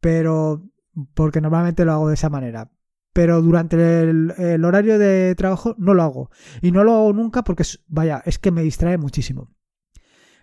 Pero, 0.00 0.66
porque 1.14 1.40
normalmente 1.40 1.84
lo 1.84 1.92
hago 1.92 2.08
de 2.08 2.14
esa 2.14 2.30
manera. 2.30 2.70
Pero 3.12 3.42
durante 3.42 3.76
el, 4.02 4.32
el 4.38 4.64
horario 4.64 4.98
de 4.98 5.34
trabajo 5.34 5.74
no 5.78 5.94
lo 5.94 6.02
hago. 6.02 6.30
Y 6.62 6.72
no 6.72 6.84
lo 6.84 6.94
hago 6.94 7.12
nunca 7.12 7.44
porque, 7.44 7.64
vaya, 7.86 8.22
es 8.24 8.38
que 8.38 8.50
me 8.50 8.62
distrae 8.62 8.96
muchísimo 8.96 9.50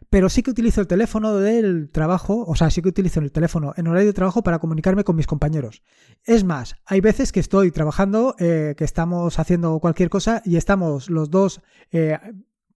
pero 0.09 0.29
sí 0.29 0.41
que 0.41 0.51
utilizo 0.51 0.81
el 0.81 0.87
teléfono 0.87 1.35
del 1.35 1.89
trabajo, 1.91 2.45
o 2.47 2.55
sea, 2.55 2.69
sí 2.69 2.81
que 2.81 2.89
utilizo 2.89 3.19
el 3.19 3.31
teléfono 3.31 3.73
en 3.75 3.87
horario 3.87 4.07
de 4.07 4.13
trabajo 4.13 4.41
para 4.41 4.59
comunicarme 4.59 5.03
con 5.03 5.15
mis 5.15 5.27
compañeros. 5.27 5.83
Es 6.23 6.43
más, 6.43 6.75
hay 6.85 7.01
veces 7.01 7.31
que 7.31 7.39
estoy 7.39 7.71
trabajando, 7.71 8.35
eh, 8.39 8.75
que 8.77 8.85
estamos 8.85 9.37
haciendo 9.39 9.79
cualquier 9.79 10.09
cosa 10.09 10.41
y 10.45 10.55
estamos 10.55 11.09
los 11.09 11.29
dos 11.29 11.61
eh, 11.91 12.17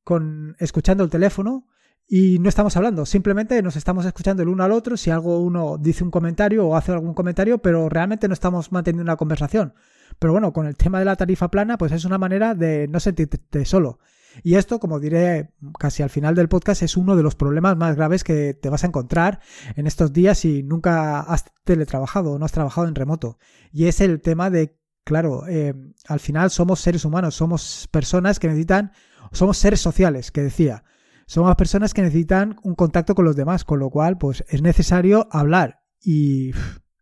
con, 0.03 0.55
escuchando 0.59 1.03
el 1.03 1.09
teléfono 1.09 1.67
y 2.07 2.39
no 2.39 2.49
estamos 2.49 2.75
hablando, 2.75 3.05
simplemente 3.05 3.61
nos 3.61 3.77
estamos 3.77 4.05
escuchando 4.05 4.43
el 4.43 4.49
uno 4.49 4.65
al 4.65 4.73
otro, 4.73 4.97
si 4.97 5.09
algo 5.09 5.39
uno 5.39 5.77
dice 5.77 6.03
un 6.03 6.11
comentario 6.11 6.67
o 6.67 6.75
hace 6.75 6.91
algún 6.91 7.13
comentario, 7.13 7.59
pero 7.59 7.87
realmente 7.87 8.27
no 8.27 8.33
estamos 8.33 8.73
manteniendo 8.73 9.03
una 9.03 9.15
conversación. 9.15 9.73
Pero 10.19 10.33
bueno, 10.33 10.51
con 10.51 10.67
el 10.67 10.75
tema 10.75 10.99
de 10.99 11.05
la 11.05 11.15
tarifa 11.15 11.49
plana, 11.49 11.77
pues 11.77 11.93
es 11.93 12.03
una 12.03 12.17
manera 12.17 12.53
de 12.53 12.89
no 12.89 12.99
sentirte 12.99 13.63
solo. 13.63 13.99
Y 14.43 14.55
esto, 14.55 14.79
como 14.79 14.99
diré 14.99 15.53
casi 15.79 16.03
al 16.03 16.09
final 16.09 16.35
del 16.35 16.49
podcast, 16.49 16.81
es 16.83 16.97
uno 16.97 17.15
de 17.15 17.23
los 17.23 17.35
problemas 17.35 17.77
más 17.77 17.95
graves 17.95 18.23
que 18.23 18.53
te 18.53 18.69
vas 18.69 18.83
a 18.83 18.87
encontrar 18.87 19.39
en 19.75 19.87
estos 19.87 20.13
días 20.13 20.39
si 20.39 20.63
nunca 20.63 21.21
has 21.21 21.45
teletrabajado 21.63 22.31
o 22.31 22.39
no 22.39 22.45
has 22.45 22.51
trabajado 22.51 22.87
en 22.87 22.95
remoto. 22.95 23.37
Y 23.71 23.85
es 23.85 24.01
el 24.01 24.21
tema 24.21 24.49
de, 24.49 24.77
claro, 25.03 25.47
eh, 25.47 25.73
al 26.07 26.19
final 26.19 26.49
somos 26.49 26.79
seres 26.79 27.05
humanos, 27.05 27.35
somos 27.35 27.87
personas 27.91 28.39
que 28.39 28.47
necesitan, 28.47 28.91
somos 29.31 29.57
seres 29.57 29.81
sociales, 29.81 30.31
que 30.31 30.41
decía. 30.41 30.83
Somos 31.27 31.55
personas 31.55 31.93
que 31.93 32.01
necesitan 32.01 32.57
un 32.63 32.75
contacto 32.75 33.15
con 33.15 33.23
los 33.23 33.37
demás, 33.37 33.63
con 33.63 33.79
lo 33.79 33.89
cual, 33.89 34.17
pues 34.17 34.43
es 34.49 34.61
necesario 34.61 35.27
hablar. 35.31 35.81
Y 36.03 36.51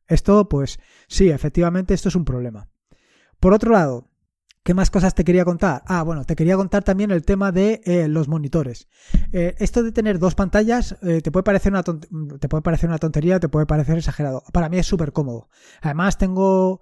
esto, 0.08 0.50
pues 0.50 0.80
sí, 1.08 1.30
efectivamente, 1.30 1.94
esto 1.94 2.10
es 2.10 2.16
un 2.16 2.26
problema. 2.26 2.70
Por 3.40 3.54
otro 3.54 3.72
lado, 3.72 4.09
¿Qué 4.70 4.76
más 4.76 4.92
cosas 4.92 5.16
te 5.16 5.24
quería 5.24 5.46
contar? 5.46 5.82
Ah, 5.88 6.04
bueno, 6.04 6.26
te 6.26 6.36
quería 6.36 6.56
contar 6.56 6.84
también 6.84 7.10
el 7.10 7.26
tema 7.26 7.52
de 7.52 7.82
eh, 7.86 8.08
los 8.08 8.28
monitores. 8.28 8.88
Eh, 9.32 9.56
esto 9.58 9.82
de 9.82 9.92
tener 9.92 10.20
dos 10.20 10.36
pantallas 10.36 10.96
eh, 11.02 11.22
te, 11.24 11.32
puede 11.32 11.42
parecer 11.42 11.72
una 11.72 11.82
te 11.82 12.48
puede 12.48 12.62
parecer 12.62 12.88
una 12.88 13.00
tontería, 13.00 13.40
te 13.40 13.50
puede 13.50 13.66
parecer 13.66 13.98
exagerado. 13.98 14.44
Para 14.54 14.70
mí 14.70 14.78
es 14.78 14.86
súper 14.86 15.12
cómodo. 15.12 15.50
Además 15.82 16.20
tengo, 16.20 16.82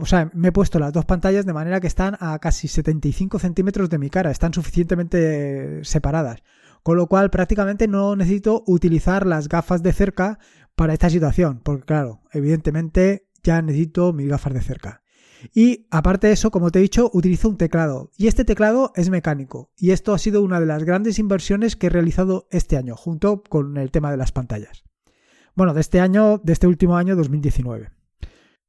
o 0.00 0.06
sea, 0.06 0.30
me 0.32 0.50
he 0.50 0.52
puesto 0.52 0.78
las 0.78 0.92
dos 0.92 1.06
pantallas 1.06 1.44
de 1.44 1.52
manera 1.52 1.80
que 1.80 1.88
están 1.88 2.16
a 2.20 2.38
casi 2.38 2.68
75 2.68 3.40
centímetros 3.40 3.90
de 3.90 3.98
mi 3.98 4.10
cara, 4.10 4.30
están 4.30 4.54
suficientemente 4.54 5.84
separadas. 5.84 6.44
Con 6.84 6.96
lo 6.96 7.08
cual 7.08 7.30
prácticamente 7.30 7.88
no 7.88 8.14
necesito 8.14 8.62
utilizar 8.68 9.26
las 9.26 9.48
gafas 9.48 9.82
de 9.82 9.92
cerca 9.92 10.38
para 10.76 10.92
esta 10.92 11.10
situación, 11.10 11.62
porque 11.64 11.84
claro, 11.84 12.20
evidentemente 12.30 13.26
ya 13.42 13.60
necesito 13.60 14.12
mis 14.12 14.28
gafas 14.28 14.54
de 14.54 14.60
cerca. 14.60 15.03
Y 15.52 15.86
aparte 15.90 16.28
de 16.28 16.32
eso, 16.32 16.50
como 16.50 16.70
te 16.70 16.78
he 16.78 16.82
dicho, 16.82 17.10
utilizo 17.12 17.48
un 17.48 17.56
teclado. 17.56 18.10
Y 18.16 18.28
este 18.28 18.44
teclado 18.44 18.92
es 18.96 19.10
mecánico. 19.10 19.70
Y 19.76 19.90
esto 19.90 20.14
ha 20.14 20.18
sido 20.18 20.42
una 20.42 20.60
de 20.60 20.66
las 20.66 20.84
grandes 20.84 21.18
inversiones 21.18 21.76
que 21.76 21.88
he 21.88 21.90
realizado 21.90 22.46
este 22.50 22.76
año, 22.76 22.96
junto 22.96 23.42
con 23.42 23.76
el 23.76 23.90
tema 23.90 24.10
de 24.10 24.16
las 24.16 24.32
pantallas. 24.32 24.84
Bueno, 25.54 25.74
de 25.74 25.80
este 25.80 26.00
año, 26.00 26.38
de 26.38 26.52
este 26.52 26.66
último 26.66 26.96
año 26.96 27.16
2019. 27.16 27.90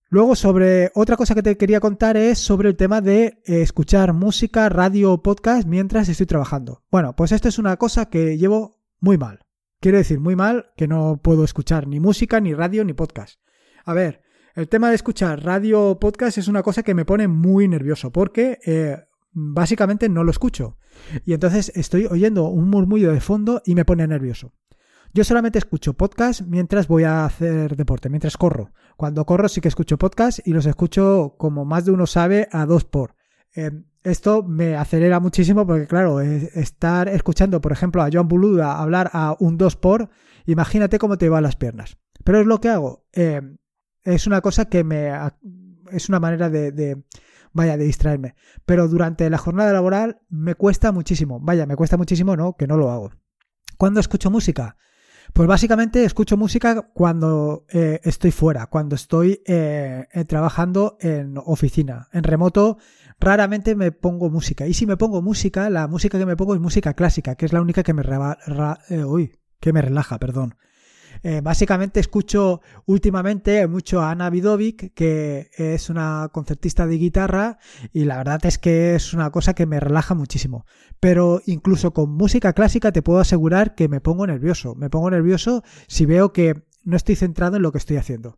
Luego, 0.10 0.36
sobre 0.36 0.92
otra 0.94 1.18
cosa 1.18 1.34
que 1.34 1.42
te 1.42 1.58
quería 1.58 1.80
contar 1.80 2.16
es 2.16 2.38
sobre 2.38 2.70
el 2.70 2.76
tema 2.76 3.02
de 3.02 3.42
escuchar 3.46 4.14
música, 4.14 4.70
radio 4.70 5.14
o 5.14 5.24
podcast 5.24 5.68
mientras 5.68 6.10
estoy 6.10 6.28
trabajando. 6.28 6.84
Bueno, 6.92 7.16
pues 7.16 7.32
esto 7.32 7.48
es 7.48 7.58
una 7.58 7.78
cosa 7.78 8.06
que 8.10 8.38
llevo 8.38 8.84
muy 9.00 9.18
mal. 9.18 9.40
Quiero 9.80 9.98
decir, 9.98 10.20
muy 10.20 10.36
mal 10.36 10.72
que 10.78 10.88
no 10.88 11.20
puedo 11.22 11.44
escuchar 11.44 11.88
ni 11.88 12.00
música, 12.00 12.40
ni 12.40 12.54
radio, 12.54 12.86
ni 12.86 12.94
podcast. 12.94 13.40
A 13.84 13.94
ver, 13.94 14.22
el 14.56 14.70
tema 14.70 14.90
de 14.90 14.96
escuchar 14.96 15.44
radio 15.44 15.90
o 15.90 16.00
podcast 16.00 16.38
es 16.38 16.48
una 16.48 16.64
cosa 16.64 16.82
que 16.82 16.94
me 16.94 17.04
pone 17.04 17.28
muy 17.28 17.68
nervioso 17.68 18.12
porque 18.12 18.58
eh, 18.66 18.98
básicamente 19.32 20.08
no 20.08 20.24
lo 20.24 20.32
escucho. 20.32 20.78
Y 21.26 21.34
entonces 21.34 21.74
estoy 21.76 22.06
oyendo 22.06 22.48
un 22.48 22.70
murmullo 22.70 23.12
de 23.12 23.20
fondo 23.20 23.62
y 23.66 23.76
me 23.76 23.84
pone 23.84 24.08
nervioso. 24.08 24.54
Yo 25.14 25.26
solamente 25.26 25.58
escucho 25.58 25.94
podcast 25.94 26.42
mientras 26.42 26.88
voy 26.88 27.04
a 27.04 27.26
hacer 27.26 27.76
deporte, 27.76 28.10
mientras 28.10 28.38
corro. 28.38 28.72
Cuando 28.96 29.26
corro 29.26 29.50
sí 29.50 29.60
que 29.60 29.68
escucho 29.68 29.98
podcast 29.98 30.40
y 30.46 30.52
los 30.52 30.66
escucho, 30.66 31.36
como 31.38 31.66
más 31.66 31.84
de 31.84 31.92
uno 31.92 32.08
sabe, 32.08 32.48
a 32.52 32.66
dos 32.66 32.86
por. 32.86 33.16
Eh, 33.56 33.72
esto 34.04 34.44
me 34.44 34.76
acelera 34.76 35.20
muchísimo 35.20 35.66
porque, 35.66 35.88
claro, 35.88 36.22
estar 36.22 37.10
escuchando, 37.10 37.60
por 37.60 37.72
ejemplo, 37.72 38.04
a 38.04 38.10
Joan 38.12 38.28
Buluda 38.28 38.80
hablar 38.80 39.10
a 39.14 39.36
un 39.40 39.58
2 39.58 39.76
por, 39.78 40.10
imagínate 40.46 41.00
cómo 41.00 41.18
te 41.18 41.28
van 41.28 41.44
las 41.44 41.56
piernas. 41.56 41.98
Pero 42.24 42.40
es 42.40 42.46
lo 42.46 42.62
que 42.62 42.70
hago. 42.70 43.06
Eh, 43.14 43.42
es 44.06 44.28
una 44.28 44.42
cosa 44.42 44.66
que 44.66 44.84
me 44.84 45.12
es 45.92 46.10
una 46.10 46.20
manera 46.20 46.50
de, 46.50 47.04
vaya 47.52 47.78
de 47.78 47.86
distraerme. 47.86 48.36
Pero 48.66 48.88
durante 48.88 49.30
la 49.30 49.38
jornada 49.38 49.74
laboral 49.74 50.22
me 50.30 50.56
cuesta 50.56 50.92
muchísimo. 50.92 51.40
Vaya 51.42 51.66
me 51.66 51.76
cuesta 51.76 51.98
muchísimo 51.98 52.36
no 52.38 52.56
que 52.56 52.68
no 52.68 52.78
lo 52.78 52.92
hago. 52.92 53.12
Cuando 53.78 54.00
escucho 54.00 54.32
música 54.32 54.78
pues 55.34 55.48
básicamente 55.48 56.06
escucho 56.06 56.38
música 56.38 56.84
cuando 56.94 57.66
eh, 57.70 58.00
estoy 58.04 58.32
fuera 58.32 58.68
cuando 58.68 58.96
estoy 58.96 59.42
eh, 59.46 60.08
eh, 60.14 60.26
trabajando 60.26 60.98
en 61.02 61.38
oficina. 61.38 62.08
En 62.14 62.24
remoto 62.24 62.78
raramente 63.20 63.76
me 63.76 63.92
pongo 63.92 64.30
música. 64.30 64.68
Y 64.68 64.74
si 64.74 64.86
me 64.86 64.98
pongo 64.98 65.22
música 65.22 65.70
la 65.70 65.88
música 65.88 66.20
que 66.20 66.26
me 66.26 66.38
pongo 66.38 66.54
es 66.54 66.62
música 66.62 66.94
clásica 66.94 67.36
que 67.36 67.46
es 67.46 67.54
la 67.54 67.62
única 67.62 67.84
que 67.84 67.94
me 67.94 68.04
uy, 69.06 69.36
que 69.60 69.74
me 69.74 69.82
relaja 69.82 70.20
perdón 70.20 70.56
eh, 71.28 71.42
básicamente 71.42 72.00
escucho 72.00 72.62
últimamente 72.86 73.66
mucho 73.66 74.00
a 74.00 74.12
Ana 74.12 74.30
Vidovic, 74.30 74.94
que 74.94 75.50
es 75.58 75.90
una 75.90 76.30
concertista 76.32 76.86
de 76.86 77.00
guitarra, 77.00 77.58
y 77.92 78.06
la 78.06 78.18
verdad 78.18 78.46
es 78.46 78.60
que 78.60 78.94
es 78.94 79.12
una 79.12 79.32
cosa 79.32 79.56
que 79.56 79.66
me 79.66 79.80
relaja 79.80 80.14
muchísimo. 80.14 80.68
Pero 81.00 81.42
incluso 81.48 81.96
con 81.96 82.12
música 82.12 82.54
clásica 82.54 82.92
te 82.92 83.02
puedo 83.02 83.20
asegurar 83.20 83.74
que 83.74 83.88
me 83.88 84.02
pongo 84.02 84.28
nervioso. 84.28 84.76
Me 84.76 84.92
pongo 84.92 85.10
nervioso 85.10 85.64
si 85.88 86.06
veo 86.06 86.32
que 86.32 86.62
no 86.84 86.96
estoy 86.96 87.16
centrado 87.16 87.56
en 87.56 87.64
lo 87.64 87.72
que 87.72 87.80
estoy 87.80 87.98
haciendo. 87.98 88.38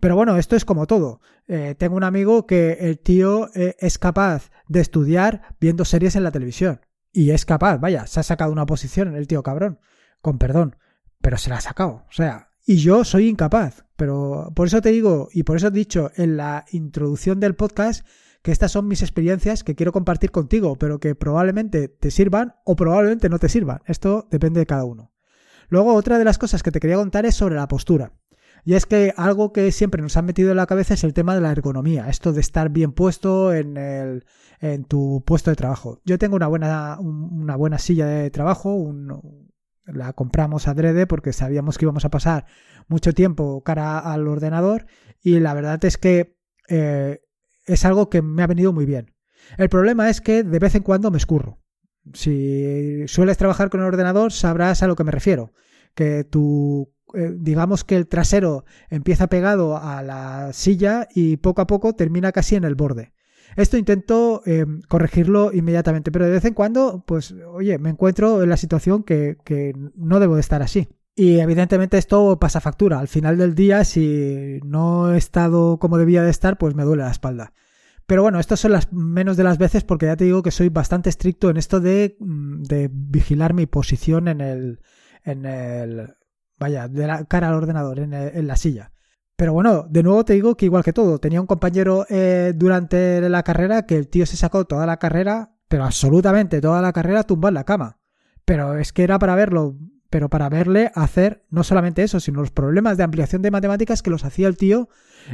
Pero 0.00 0.16
bueno, 0.16 0.36
esto 0.36 0.56
es 0.56 0.64
como 0.64 0.88
todo. 0.88 1.20
Eh, 1.46 1.76
tengo 1.78 1.94
un 1.94 2.02
amigo 2.02 2.48
que 2.48 2.78
el 2.80 2.98
tío 2.98 3.48
eh, 3.54 3.76
es 3.78 3.96
capaz 3.96 4.50
de 4.66 4.80
estudiar 4.80 5.54
viendo 5.60 5.84
series 5.84 6.16
en 6.16 6.24
la 6.24 6.32
televisión. 6.32 6.80
Y 7.12 7.30
es 7.30 7.44
capaz, 7.44 7.78
vaya, 7.78 8.08
se 8.08 8.18
ha 8.18 8.24
sacado 8.24 8.50
una 8.50 8.66
posición 8.66 9.06
en 9.06 9.14
el 9.14 9.28
tío 9.28 9.44
cabrón. 9.44 9.78
Con 10.20 10.38
perdón 10.38 10.78
pero 11.24 11.38
se 11.38 11.48
la 11.48 11.56
ha 11.56 11.60
sacado. 11.62 12.04
O 12.06 12.12
sea, 12.12 12.50
y 12.66 12.76
yo 12.76 13.02
soy 13.02 13.28
incapaz. 13.28 13.86
Pero 13.96 14.52
por 14.54 14.66
eso 14.66 14.82
te 14.82 14.90
digo, 14.90 15.28
y 15.32 15.44
por 15.44 15.56
eso 15.56 15.68
he 15.68 15.70
dicho 15.70 16.10
en 16.16 16.36
la 16.36 16.66
introducción 16.70 17.40
del 17.40 17.54
podcast, 17.54 18.06
que 18.42 18.52
estas 18.52 18.72
son 18.72 18.86
mis 18.86 19.00
experiencias 19.00 19.64
que 19.64 19.74
quiero 19.74 19.90
compartir 19.90 20.30
contigo, 20.30 20.76
pero 20.76 20.98
que 21.00 21.14
probablemente 21.14 21.88
te 21.88 22.10
sirvan 22.10 22.56
o 22.66 22.76
probablemente 22.76 23.30
no 23.30 23.38
te 23.38 23.48
sirvan. 23.48 23.80
Esto 23.86 24.28
depende 24.30 24.60
de 24.60 24.66
cada 24.66 24.84
uno. 24.84 25.12
Luego, 25.68 25.94
otra 25.94 26.18
de 26.18 26.26
las 26.26 26.36
cosas 26.36 26.62
que 26.62 26.70
te 26.70 26.78
quería 26.78 26.96
contar 26.96 27.24
es 27.24 27.34
sobre 27.34 27.54
la 27.54 27.68
postura. 27.68 28.12
Y 28.66 28.74
es 28.74 28.84
que 28.84 29.14
algo 29.16 29.54
que 29.54 29.72
siempre 29.72 30.02
nos 30.02 30.18
han 30.18 30.26
metido 30.26 30.50
en 30.50 30.58
la 30.58 30.66
cabeza 30.66 30.92
es 30.92 31.04
el 31.04 31.14
tema 31.14 31.34
de 31.34 31.40
la 31.40 31.52
ergonomía, 31.52 32.10
esto 32.10 32.34
de 32.34 32.40
estar 32.40 32.68
bien 32.68 32.92
puesto 32.92 33.54
en, 33.54 33.78
el, 33.78 34.26
en 34.60 34.84
tu 34.84 35.22
puesto 35.24 35.50
de 35.50 35.56
trabajo. 35.56 36.00
Yo 36.04 36.18
tengo 36.18 36.36
una 36.36 36.48
buena, 36.48 36.98
una 37.00 37.56
buena 37.56 37.78
silla 37.78 38.06
de 38.06 38.30
trabajo, 38.30 38.74
un, 38.74 39.43
la 39.86 40.12
compramos 40.12 40.68
adrede 40.68 41.06
porque 41.06 41.32
sabíamos 41.32 41.78
que 41.78 41.84
íbamos 41.84 42.04
a 42.04 42.10
pasar 42.10 42.46
mucho 42.88 43.12
tiempo 43.12 43.62
cara 43.62 43.98
al 43.98 44.26
ordenador 44.28 44.86
y 45.22 45.40
la 45.40 45.54
verdad 45.54 45.84
es 45.84 45.98
que 45.98 46.36
eh, 46.68 47.20
es 47.66 47.84
algo 47.84 48.10
que 48.10 48.22
me 48.22 48.42
ha 48.42 48.46
venido 48.46 48.72
muy 48.72 48.86
bien. 48.86 49.14
El 49.58 49.68
problema 49.68 50.08
es 50.10 50.20
que 50.20 50.42
de 50.42 50.58
vez 50.58 50.74
en 50.74 50.82
cuando 50.82 51.10
me 51.10 51.18
escurro. 51.18 51.60
Si 52.12 53.06
sueles 53.06 53.38
trabajar 53.38 53.70
con 53.70 53.80
el 53.80 53.86
ordenador 53.86 54.32
sabrás 54.32 54.82
a 54.82 54.86
lo 54.86 54.96
que 54.96 55.04
me 55.04 55.10
refiero. 55.10 55.52
Que 55.94 56.24
tu, 56.24 56.92
eh, 57.14 57.32
digamos 57.34 57.84
que 57.84 57.96
el 57.96 58.08
trasero 58.08 58.64
empieza 58.90 59.28
pegado 59.28 59.76
a 59.78 60.02
la 60.02 60.52
silla 60.52 61.08
y 61.14 61.36
poco 61.38 61.62
a 61.62 61.66
poco 61.66 61.94
termina 61.94 62.32
casi 62.32 62.56
en 62.56 62.64
el 62.64 62.74
borde. 62.74 63.12
Esto 63.56 63.76
intento 63.76 64.42
eh, 64.46 64.66
corregirlo 64.88 65.52
inmediatamente, 65.52 66.10
pero 66.10 66.26
de 66.26 66.32
vez 66.32 66.44
en 66.44 66.54
cuando, 66.54 67.04
pues, 67.06 67.34
oye, 67.52 67.78
me 67.78 67.90
encuentro 67.90 68.42
en 68.42 68.48
la 68.48 68.56
situación 68.56 69.02
que, 69.02 69.36
que 69.44 69.72
no 69.94 70.20
debo 70.20 70.34
de 70.34 70.40
estar 70.40 70.62
así. 70.62 70.88
Y 71.16 71.38
evidentemente 71.38 71.96
esto 71.96 72.38
pasa 72.40 72.60
factura. 72.60 72.98
Al 72.98 73.08
final 73.08 73.38
del 73.38 73.54
día, 73.54 73.84
si 73.84 74.58
no 74.64 75.14
he 75.14 75.18
estado 75.18 75.78
como 75.78 75.96
debía 75.96 76.22
de 76.22 76.30
estar, 76.30 76.58
pues 76.58 76.74
me 76.74 76.82
duele 76.82 77.04
la 77.04 77.10
espalda. 77.10 77.52
Pero 78.06 78.22
bueno, 78.22 78.40
estas 78.40 78.60
son 78.60 78.72
las 78.72 78.92
menos 78.92 79.36
de 79.36 79.44
las 79.44 79.58
veces 79.58 79.84
porque 79.84 80.06
ya 80.06 80.16
te 80.16 80.24
digo 80.24 80.42
que 80.42 80.50
soy 80.50 80.68
bastante 80.68 81.08
estricto 81.08 81.50
en 81.50 81.56
esto 81.56 81.80
de, 81.80 82.16
mm, 82.18 82.62
de 82.64 82.90
vigilar 82.92 83.54
mi 83.54 83.66
posición 83.66 84.28
en 84.28 84.40
el, 84.40 84.80
en 85.22 85.46
el, 85.46 86.14
vaya, 86.58 86.88
de 86.88 87.06
la 87.06 87.24
cara 87.24 87.48
al 87.48 87.54
ordenador, 87.54 88.00
en, 88.00 88.12
en 88.12 88.46
la 88.46 88.56
silla. 88.56 88.92
Pero 89.36 89.52
bueno, 89.52 89.86
de 89.88 90.02
nuevo 90.02 90.24
te 90.24 90.34
digo 90.34 90.56
que 90.56 90.66
igual 90.66 90.84
que 90.84 90.92
todo, 90.92 91.18
tenía 91.18 91.40
un 91.40 91.46
compañero 91.46 92.06
eh, 92.08 92.52
durante 92.54 93.28
la 93.28 93.42
carrera 93.42 93.84
que 93.84 93.96
el 93.96 94.08
tío 94.08 94.26
se 94.26 94.36
sacó 94.36 94.64
toda 94.64 94.86
la 94.86 94.98
carrera, 94.98 95.56
pero 95.68 95.84
absolutamente 95.84 96.60
toda 96.60 96.80
la 96.80 96.92
carrera 96.92 97.24
tumbado 97.24 97.50
en 97.50 97.54
la 97.54 97.64
cama. 97.64 97.98
Pero 98.44 98.78
es 98.78 98.92
que 98.92 99.02
era 99.02 99.18
para 99.18 99.34
verlo, 99.34 99.76
pero 100.10 100.28
para 100.28 100.48
verle 100.48 100.92
hacer 100.94 101.44
no 101.50 101.64
solamente 101.64 102.04
eso, 102.04 102.20
sino 102.20 102.40
los 102.40 102.52
problemas 102.52 102.96
de 102.96 103.02
ampliación 103.02 103.42
de 103.42 103.50
matemáticas 103.50 104.02
que 104.02 104.10
los 104.10 104.24
hacía 104.24 104.46
el 104.46 104.56
tío 104.56 104.88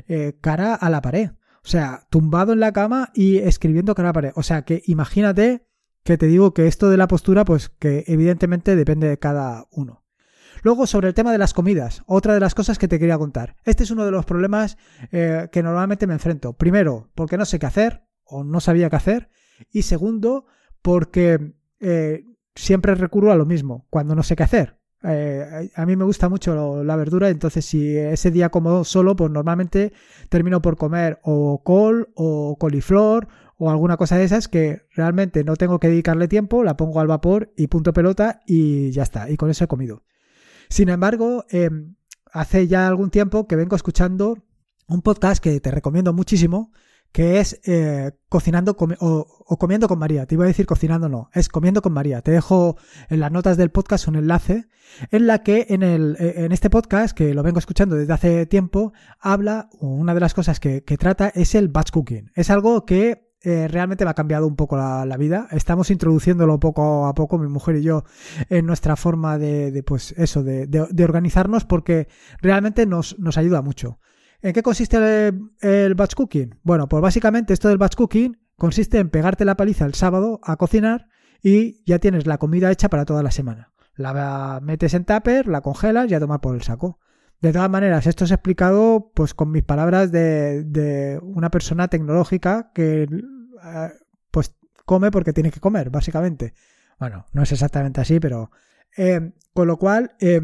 eh, 0.08 0.38
cara 0.40 0.74
a 0.74 0.88
la 0.88 1.02
pared. 1.02 1.32
O 1.62 1.68
sea, 1.68 2.06
tumbado 2.08 2.54
en 2.54 2.60
la 2.60 2.72
cama 2.72 3.10
y 3.12 3.38
escribiendo 3.38 3.94
cara 3.94 4.08
a 4.08 4.10
la 4.10 4.14
pared. 4.14 4.32
O 4.34 4.42
sea, 4.42 4.62
que 4.62 4.82
imagínate 4.86 5.66
que 6.04 6.16
te 6.16 6.26
digo 6.26 6.54
que 6.54 6.66
esto 6.66 6.88
de 6.88 6.96
la 6.96 7.08
postura, 7.08 7.44
pues 7.44 7.68
que 7.68 8.04
evidentemente 8.06 8.76
depende 8.76 9.08
de 9.08 9.18
cada 9.18 9.66
uno. 9.70 9.99
Luego, 10.62 10.86
sobre 10.86 11.08
el 11.08 11.14
tema 11.14 11.32
de 11.32 11.38
las 11.38 11.54
comidas, 11.54 12.02
otra 12.06 12.34
de 12.34 12.40
las 12.40 12.54
cosas 12.54 12.78
que 12.78 12.88
te 12.88 12.98
quería 12.98 13.18
contar. 13.18 13.56
Este 13.64 13.84
es 13.84 13.90
uno 13.90 14.04
de 14.04 14.10
los 14.10 14.24
problemas 14.24 14.76
eh, 15.12 15.48
que 15.52 15.62
normalmente 15.62 16.06
me 16.06 16.14
enfrento. 16.14 16.52
Primero, 16.52 17.10
porque 17.14 17.38
no 17.38 17.44
sé 17.44 17.58
qué 17.58 17.66
hacer 17.66 18.04
o 18.24 18.44
no 18.44 18.60
sabía 18.60 18.90
qué 18.90 18.96
hacer. 18.96 19.30
Y 19.70 19.82
segundo, 19.82 20.46
porque 20.82 21.54
eh, 21.80 22.24
siempre 22.54 22.94
recurro 22.94 23.32
a 23.32 23.36
lo 23.36 23.46
mismo 23.46 23.86
cuando 23.90 24.14
no 24.14 24.22
sé 24.22 24.36
qué 24.36 24.42
hacer. 24.42 24.80
Eh, 25.02 25.70
a 25.74 25.86
mí 25.86 25.96
me 25.96 26.04
gusta 26.04 26.28
mucho 26.28 26.84
la 26.84 26.96
verdura, 26.96 27.30
entonces 27.30 27.64
si 27.64 27.96
ese 27.96 28.30
día 28.30 28.50
como 28.50 28.84
solo, 28.84 29.16
pues 29.16 29.30
normalmente 29.30 29.92
termino 30.28 30.60
por 30.60 30.76
comer 30.76 31.18
o 31.22 31.62
col 31.62 32.10
o 32.14 32.56
coliflor 32.58 33.28
o 33.56 33.70
alguna 33.70 33.96
cosa 33.96 34.16
de 34.16 34.24
esas 34.24 34.48
que 34.48 34.82
realmente 34.94 35.42
no 35.42 35.56
tengo 35.56 35.80
que 35.80 35.88
dedicarle 35.88 36.28
tiempo, 36.28 36.64
la 36.64 36.76
pongo 36.76 37.00
al 37.00 37.06
vapor 37.06 37.52
y 37.56 37.68
punto 37.68 37.92
pelota 37.94 38.40
y 38.46 38.90
ya 38.90 39.02
está, 39.02 39.30
y 39.30 39.36
con 39.36 39.50
eso 39.50 39.64
he 39.64 39.68
comido. 39.68 40.02
Sin 40.70 40.88
embargo, 40.88 41.44
em, 41.50 41.96
hace 42.32 42.68
ya 42.68 42.86
algún 42.86 43.10
tiempo 43.10 43.46
que 43.48 43.56
vengo 43.56 43.74
escuchando 43.74 44.38
un 44.86 45.02
podcast 45.02 45.42
que 45.42 45.60
te 45.60 45.70
recomiendo 45.72 46.12
muchísimo, 46.12 46.72
que 47.12 47.40
es 47.40 47.60
eh, 47.64 48.12
Cocinando 48.28 48.76
o, 49.00 49.58
Comiendo 49.58 49.88
con 49.88 49.98
María. 49.98 50.26
Te 50.26 50.36
iba 50.36 50.44
a 50.44 50.46
decir 50.46 50.66
cocinando, 50.66 51.08
no, 51.08 51.28
es 51.34 51.48
Comiendo 51.48 51.82
con 51.82 51.92
María. 51.92 52.22
Te 52.22 52.30
dejo 52.30 52.76
en 53.08 53.18
las 53.18 53.32
notas 53.32 53.56
del 53.56 53.70
podcast 53.70 54.06
un 54.06 54.14
enlace 54.14 54.68
en 55.10 55.26
la 55.26 55.42
que 55.42 55.66
en, 55.70 55.82
el, 55.82 56.16
eh, 56.20 56.44
en 56.44 56.52
este 56.52 56.70
podcast, 56.70 57.16
que 57.16 57.34
lo 57.34 57.42
vengo 57.42 57.58
escuchando 57.58 57.96
desde 57.96 58.12
hace 58.12 58.46
tiempo, 58.46 58.92
habla, 59.18 59.70
una 59.80 60.14
de 60.14 60.20
las 60.20 60.34
cosas 60.34 60.60
que, 60.60 60.84
que 60.84 60.96
trata 60.96 61.32
es 61.34 61.56
el 61.56 61.68
batch 61.68 61.90
cooking. 61.90 62.30
Es 62.36 62.48
algo 62.48 62.86
que 62.86 63.29
eh, 63.42 63.68
realmente 63.68 64.04
me 64.04 64.10
ha 64.10 64.14
cambiado 64.14 64.46
un 64.46 64.56
poco 64.56 64.76
la, 64.76 65.16
vida. 65.16 65.48
Estamos 65.50 65.90
introduciéndolo 65.90 66.60
poco 66.60 67.06
a 67.06 67.14
poco, 67.14 67.38
mi 67.38 67.48
mujer 67.48 67.76
y 67.76 67.82
yo, 67.82 68.04
en 68.48 68.66
nuestra 68.66 68.96
forma 68.96 69.38
de, 69.38 69.82
pues 69.86 70.12
eso, 70.18 70.42
de, 70.42 71.04
organizarnos 71.04 71.64
porque 71.64 72.08
realmente 72.42 72.86
nos, 72.86 73.18
nos 73.18 73.38
ayuda 73.38 73.62
mucho. 73.62 73.98
¿En 74.42 74.52
qué 74.52 74.62
consiste 74.62 75.32
el, 75.60 75.94
batch 75.94 76.14
cooking? 76.14 76.58
Bueno, 76.62 76.88
pues 76.88 77.02
básicamente 77.02 77.52
esto 77.52 77.68
del 77.68 77.78
batch 77.78 77.96
cooking 77.96 78.38
consiste 78.56 78.98
en 78.98 79.10
pegarte 79.10 79.44
la 79.44 79.56
paliza 79.56 79.86
el 79.86 79.94
sábado 79.94 80.40
a 80.42 80.56
cocinar 80.56 81.08
y 81.42 81.82
ya 81.84 81.98
tienes 81.98 82.26
la 82.26 82.38
comida 82.38 82.70
hecha 82.70 82.88
para 82.88 83.04
toda 83.04 83.22
la 83.22 83.30
semana. 83.30 83.72
La 83.94 84.60
metes 84.62 84.94
en 84.94 85.04
tupper, 85.04 85.46
la 85.46 85.60
congelas 85.60 86.10
y 86.10 86.14
a 86.14 86.20
tomar 86.20 86.40
por 86.40 86.54
el 86.54 86.62
saco. 86.62 86.98
De 87.40 87.52
todas 87.52 87.70
maneras, 87.70 88.06
esto 88.06 88.24
es 88.24 88.30
explicado 88.32 89.12
pues 89.14 89.32
con 89.32 89.50
mis 89.50 89.62
palabras 89.62 90.12
de, 90.12 91.18
una 91.22 91.50
persona 91.50 91.88
tecnológica 91.88 92.70
que 92.74 93.02
eh, 93.04 93.88
pues 94.30 94.54
come 94.84 95.10
porque 95.10 95.32
tiene 95.32 95.50
que 95.50 95.60
comer, 95.60 95.90
básicamente. 95.90 96.52
Bueno, 96.98 97.26
no 97.32 97.42
es 97.42 97.52
exactamente 97.52 98.00
así, 98.00 98.20
pero... 98.20 98.50
Eh, 98.96 99.32
con 99.54 99.68
lo 99.68 99.78
cual, 99.78 100.16
eh, 100.20 100.40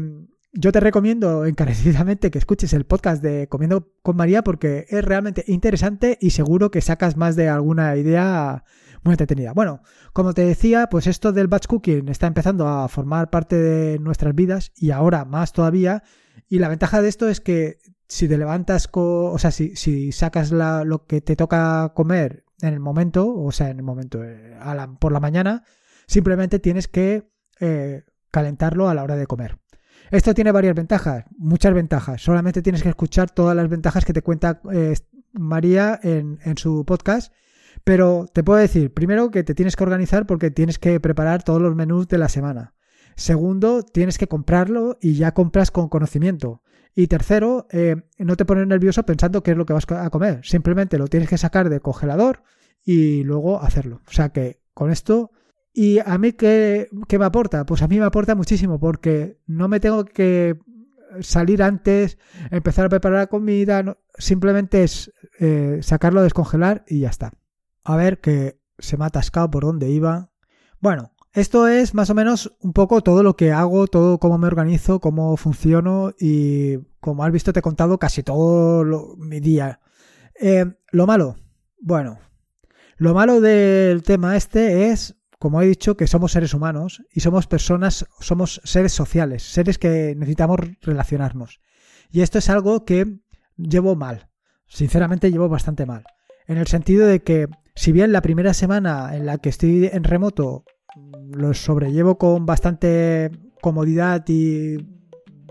yo 0.53 0.71
te 0.71 0.79
recomiendo 0.79 1.45
encarecidamente 1.45 2.31
que 2.31 2.39
escuches 2.39 2.73
el 2.73 2.85
podcast 2.85 3.21
de 3.21 3.47
Comiendo 3.47 3.91
con 4.01 4.15
María 4.15 4.43
porque 4.43 4.85
es 4.89 5.05
realmente 5.05 5.43
interesante 5.47 6.17
y 6.19 6.31
seguro 6.31 6.71
que 6.71 6.81
sacas 6.81 7.15
más 7.15 7.35
de 7.35 7.49
alguna 7.49 7.95
idea 7.95 8.63
muy 9.03 9.13
entretenida. 9.13 9.53
Bueno, 9.53 9.81
como 10.13 10.33
te 10.33 10.43
decía, 10.43 10.87
pues 10.89 11.05
esto 11.05 11.31
del 11.31 11.47
batch 11.47 11.67
cooking 11.67 12.09
está 12.09 12.27
empezando 12.27 12.67
a 12.67 12.87
formar 12.87 13.29
parte 13.29 13.55
de 13.55 13.99
nuestras 13.99 14.33
vidas 14.33 14.71
y 14.75 14.91
ahora 14.91 15.25
más 15.25 15.53
todavía 15.53 16.03
y 16.49 16.59
la 16.59 16.69
ventaja 16.69 17.01
de 17.01 17.09
esto 17.09 17.27
es 17.29 17.41
que 17.41 17.79
si 18.07 18.27
te 18.27 18.37
levantas, 18.37 18.89
o 18.93 19.37
sea, 19.37 19.51
si, 19.51 20.11
sacas 20.11 20.51
la, 20.51 20.83
lo 20.83 21.05
que 21.05 21.21
te 21.21 21.35
toca 21.35 21.91
comer 21.93 22.45
en 22.61 22.73
el 22.73 22.79
momento, 22.79 23.33
o 23.33 23.51
sea, 23.51 23.69
en 23.69 23.77
el 23.77 23.83
momento, 23.83 24.23
eh, 24.23 24.57
por 24.99 25.11
la 25.11 25.19
mañana, 25.19 25.63
simplemente 26.07 26.59
tienes 26.59 26.87
que 26.87 27.29
eh, 27.59 28.03
calentarlo 28.31 28.89
a 28.89 28.93
la 28.93 29.03
hora 29.03 29.15
de 29.15 29.27
comer. 29.27 29.59
Esto 30.09 30.33
tiene 30.33 30.53
varias 30.53 30.73
ventajas, 30.73 31.25
muchas 31.37 31.73
ventajas. 31.73 32.21
Solamente 32.21 32.61
tienes 32.61 32.81
que 32.81 32.89
escuchar 32.89 33.29
todas 33.29 33.55
las 33.55 33.67
ventajas 33.67 34.05
que 34.05 34.13
te 34.13 34.21
cuenta 34.21 34.61
eh, 34.71 34.95
María 35.33 35.99
en 36.01 36.57
su 36.57 36.85
podcast. 36.85 37.33
Pero 37.83 38.25
te 38.33 38.43
puedo 38.43 38.59
decir, 38.59 38.93
primero 38.93 39.31
que 39.31 39.43
te 39.43 39.53
tienes 39.53 39.75
que 39.75 39.83
organizar 39.83 40.25
porque 40.25 40.51
tienes 40.51 40.79
que 40.79 40.99
preparar 40.99 41.43
todos 41.43 41.61
los 41.61 41.75
menús 41.75 42.07
de 42.07 42.17
la 42.17 42.29
semana. 42.29 42.73
Segundo, 43.17 43.81
tienes 43.81 44.19
que 44.19 44.27
comprarlo 44.27 44.99
y 45.01 45.15
ya 45.15 45.33
compras 45.33 45.71
con 45.71 45.89
conocimiento. 45.89 46.61
Y 46.93 47.07
tercero, 47.07 47.67
eh, 47.71 47.95
no 48.19 48.37
te 48.37 48.45
pones 48.45 48.67
nervioso 48.67 49.03
pensando 49.07 49.41
qué 49.41 49.51
es 49.51 49.57
lo 49.57 49.65
que 49.65 49.73
vas 49.73 49.91
a 49.91 50.09
comer. 50.11 50.41
Simplemente 50.43 50.99
lo 50.99 51.07
tienes 51.07 51.27
que 51.27 51.39
sacar 51.39 51.67
del 51.69 51.81
congelador 51.81 52.43
y 52.83 53.23
luego 53.23 53.59
hacerlo. 53.61 54.01
O 54.07 54.11
sea 54.11 54.29
que 54.29 54.61
con 54.73 54.91
esto... 54.91 55.31
¿Y 55.73 55.99
a 55.99 56.17
mí 56.17 56.33
qué, 56.33 56.89
me 56.91 57.25
aporta? 57.25 57.63
Pues 57.67 57.83
a 57.83 57.87
mí 57.87 57.99
me 57.99 58.05
aporta 58.05 58.33
muchísimo 58.33 58.79
porque 58.79 59.39
no 59.45 59.67
me 59.67 59.79
tengo 59.79 60.05
que 60.05 60.57
salir 61.21 61.61
antes, 61.61 62.17
empezar 62.49 62.85
a 62.85 62.89
preparar 62.89 63.19
la 63.19 63.27
comida, 63.27 63.97
simplemente 64.17 64.83
es 64.83 65.13
eh, 65.39 65.77
sacarlo, 65.83 66.23
descongelar 66.23 66.83
y 66.87 67.01
ya 67.01 67.09
está. 67.09 67.31
A 67.83 67.95
ver 67.95 68.21
que 68.21 68.59
se 68.79 68.97
me 68.97 69.03
ha 69.03 69.07
atascado 69.07 69.51
por 69.51 69.65
donde 69.65 69.91
iba. 69.91 70.31
Bueno, 70.79 71.11
esto 71.33 71.67
es 71.67 71.93
más 71.93 72.09
o 72.09 72.15
menos 72.15 72.55
un 72.61 72.73
poco 72.73 73.01
todo 73.01 73.23
lo 73.23 73.35
que 73.35 73.51
hago, 73.51 73.87
todo 73.87 74.17
cómo 74.17 74.37
me 74.37 74.47
organizo, 74.47 74.99
cómo 74.99 75.37
funciono 75.37 76.13
y 76.19 76.77
como 76.99 77.23
has 77.23 77.31
visto 77.31 77.53
te 77.53 77.59
he 77.59 77.63
contado 77.63 77.99
casi 77.99 78.23
todo 78.23 79.15
mi 79.17 79.39
día. 79.39 79.79
Eh, 80.39 80.65
lo 80.91 81.07
malo, 81.07 81.37
bueno, 81.79 82.19
lo 82.97 83.13
malo 83.13 83.41
del 83.41 84.01
tema 84.01 84.35
este 84.35 84.89
es, 84.89 85.15
como 85.37 85.61
he 85.61 85.67
dicho, 85.67 85.95
que 85.95 86.07
somos 86.07 86.31
seres 86.31 86.53
humanos 86.55 87.03
y 87.13 87.19
somos 87.19 87.45
personas, 87.45 88.07
somos 88.19 88.59
seres 88.63 88.91
sociales, 88.91 89.43
seres 89.43 89.77
que 89.77 90.15
necesitamos 90.15 90.59
relacionarnos. 90.81 91.61
Y 92.09 92.21
esto 92.21 92.39
es 92.39 92.49
algo 92.49 92.85
que 92.85 93.19
llevo 93.57 93.95
mal, 93.95 94.29
sinceramente 94.67 95.29
llevo 95.29 95.49
bastante 95.49 95.85
mal. 95.85 96.05
En 96.47 96.57
el 96.57 96.67
sentido 96.67 97.05
de 97.05 97.21
que, 97.21 97.47
si 97.75 97.91
bien 97.91 98.11
la 98.11 98.21
primera 98.21 98.53
semana 98.53 99.15
en 99.15 99.25
la 99.25 99.37
que 99.37 99.49
estoy 99.49 99.89
en 99.91 100.03
remoto 100.03 100.65
lo 101.31 101.53
sobrellevo 101.53 102.17
con 102.17 102.45
bastante 102.45 103.31
comodidad 103.61 104.23
y 104.27 104.77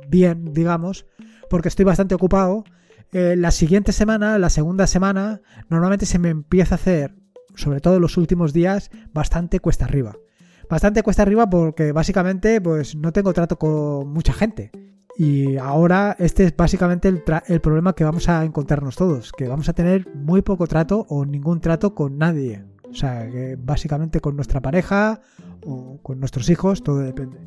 bien, 0.09 0.53
digamos, 0.53 1.07
porque 1.51 1.69
estoy 1.69 1.85
bastante 1.85 2.15
ocupado. 2.15 2.65
Eh, 3.13 3.35
la 3.37 3.51
siguiente 3.51 3.93
semana, 3.93 4.39
la 4.39 4.51
segunda 4.51 4.87
semana, 4.87 5.41
normalmente 5.69 6.07
se 6.07 6.19
me 6.19 6.31
empieza 6.31 6.75
a 6.75 6.77
hacer, 6.77 7.15
sobre 7.55 7.81
todo 7.81 8.01
los 8.01 8.17
últimos 8.17 8.53
días, 8.53 8.91
bastante 9.13 9.61
cuesta 9.61 9.85
arriba. 9.85 10.17
Bastante 10.69 11.03
cuesta 11.03 11.23
arriba 11.23 11.49
porque 11.49 11.93
básicamente 11.93 12.61
pues 12.61 12.97
no 12.97 13.13
tengo 13.13 13.33
trato 13.33 13.57
con 13.59 14.09
mucha 14.09 14.33
gente. 14.33 14.73
Y 15.19 15.57
ahora 15.57 16.15
este 16.19 16.45
es 16.45 16.55
básicamente 16.55 17.09
el, 17.09 17.61
problema 17.61 17.95
que 17.95 18.05
vamos 18.05 18.29
a 18.29 18.45
encontrarnos 18.45 18.97
todos, 18.97 19.33
que 19.33 19.49
vamos 19.49 19.69
a 19.69 19.73
tener 19.73 20.15
muy 20.15 20.43
poco 20.43 20.67
trato 20.67 21.07
o 21.09 21.25
ningún 21.25 21.61
trato 21.61 21.95
con 21.95 22.19
nadie. 22.19 22.65
O 22.91 22.95
sea, 22.95 23.29
que 23.31 23.57
básicamente 23.59 24.21
con 24.21 24.37
nuestra 24.37 24.61
pareja 24.61 25.21
o 25.65 25.99
con 26.03 26.21
nuestros 26.21 26.49
hijos, 26.51 26.83
todo 26.83 26.99
depende. 26.99 27.39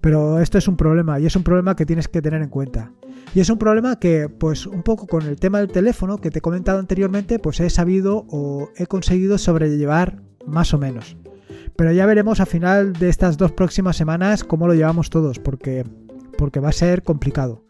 Pero 0.00 0.38
esto 0.40 0.58
es 0.58 0.68
un 0.68 0.76
problema 0.76 1.18
y 1.18 1.26
es 1.26 1.34
un 1.34 1.42
problema 1.42 1.76
que 1.76 1.86
tienes 1.86 2.08
que 2.08 2.20
tener 2.20 2.42
en 2.42 2.50
cuenta. 2.50 2.92
Y 3.34 3.40
es 3.40 3.48
un 3.48 3.58
problema 3.58 3.98
que, 3.98 4.28
pues 4.28 4.66
un 4.66 4.82
poco 4.82 5.06
con 5.06 5.22
el 5.22 5.36
tema 5.36 5.58
del 5.58 5.68
teléfono 5.68 6.18
que 6.18 6.30
te 6.30 6.38
he 6.38 6.42
comentado 6.42 6.78
anteriormente, 6.78 7.38
pues 7.38 7.58
he 7.60 7.70
sabido 7.70 8.26
o 8.28 8.68
he 8.76 8.86
conseguido 8.86 9.38
sobrellevar 9.38 10.20
más 10.46 10.74
o 10.74 10.78
menos. 10.78 11.16
Pero 11.76 11.90
ya 11.92 12.06
veremos 12.06 12.40
a 12.40 12.46
final 12.46 12.92
de 12.92 13.08
estas 13.08 13.36
dos 13.36 13.52
próximas 13.52 13.96
semanas 13.96 14.44
cómo 14.44 14.66
lo 14.66 14.74
llevamos 14.74 15.10
todos, 15.10 15.38
porque, 15.38 15.84
porque 16.38 16.60
va 16.60 16.68
a 16.68 16.72
ser 16.72 17.02
complicado. 17.02 17.64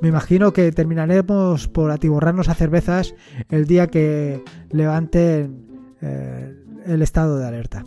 Me 0.00 0.08
imagino 0.08 0.52
que 0.52 0.70
terminaremos 0.70 1.66
por 1.66 1.90
atiborrarnos 1.90 2.48
a 2.48 2.54
cervezas 2.54 3.14
el 3.48 3.66
día 3.66 3.88
que 3.88 4.44
levanten 4.70 5.66
eh, 6.00 6.54
el 6.86 7.02
estado 7.02 7.38
de 7.38 7.46
alerta. 7.46 7.84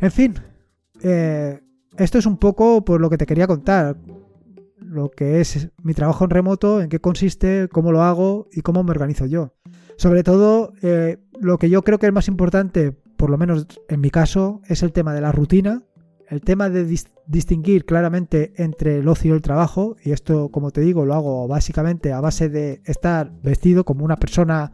En 0.00 0.10
fin, 0.10 0.34
eh, 1.02 1.60
esto 1.96 2.18
es 2.18 2.26
un 2.26 2.38
poco 2.38 2.84
por 2.84 3.00
lo 3.00 3.10
que 3.10 3.18
te 3.18 3.26
quería 3.26 3.46
contar. 3.46 3.96
Lo 4.78 5.10
que 5.10 5.40
es 5.40 5.70
mi 5.82 5.94
trabajo 5.94 6.24
en 6.24 6.30
remoto, 6.30 6.80
en 6.80 6.88
qué 6.88 7.00
consiste, 7.00 7.68
cómo 7.70 7.92
lo 7.92 8.02
hago 8.02 8.48
y 8.52 8.60
cómo 8.60 8.82
me 8.82 8.90
organizo 8.90 9.26
yo. 9.26 9.54
Sobre 9.96 10.22
todo, 10.22 10.72
eh, 10.82 11.18
lo 11.40 11.58
que 11.58 11.70
yo 11.70 11.82
creo 11.82 11.98
que 11.98 12.06
es 12.06 12.12
más 12.12 12.28
importante, 12.28 12.92
por 13.16 13.30
lo 13.30 13.38
menos 13.38 13.66
en 13.88 14.00
mi 14.00 14.10
caso, 14.10 14.60
es 14.66 14.82
el 14.82 14.92
tema 14.92 15.14
de 15.14 15.20
la 15.20 15.32
rutina, 15.32 15.82
el 16.28 16.40
tema 16.40 16.68
de 16.68 16.84
distinguir 17.26 17.84
claramente 17.84 18.52
entre 18.56 18.98
el 18.98 19.08
ocio 19.08 19.32
y 19.32 19.36
el 19.36 19.42
trabajo, 19.42 19.96
y 20.02 20.12
esto, 20.12 20.50
como 20.50 20.70
te 20.70 20.80
digo, 20.80 21.04
lo 21.04 21.14
hago 21.14 21.46
básicamente 21.46 22.12
a 22.12 22.20
base 22.20 22.48
de 22.48 22.82
estar 22.84 23.32
vestido 23.42 23.84
como 23.84 24.04
una 24.04 24.16
persona, 24.16 24.72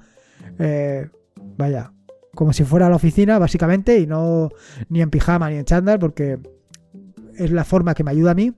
eh, 0.58 1.10
vaya, 1.56 1.92
como 2.38 2.52
si 2.52 2.62
fuera 2.62 2.86
a 2.86 2.88
la 2.88 2.94
oficina, 2.94 3.36
básicamente, 3.40 3.98
y 3.98 4.06
no 4.06 4.50
ni 4.90 5.02
en 5.02 5.10
pijama 5.10 5.50
ni 5.50 5.56
en 5.56 5.64
chándal, 5.64 5.98
porque 5.98 6.38
es 7.36 7.50
la 7.50 7.64
forma 7.64 7.94
que 7.94 8.04
me 8.04 8.12
ayuda 8.12 8.30
a 8.30 8.34
mí. 8.34 8.52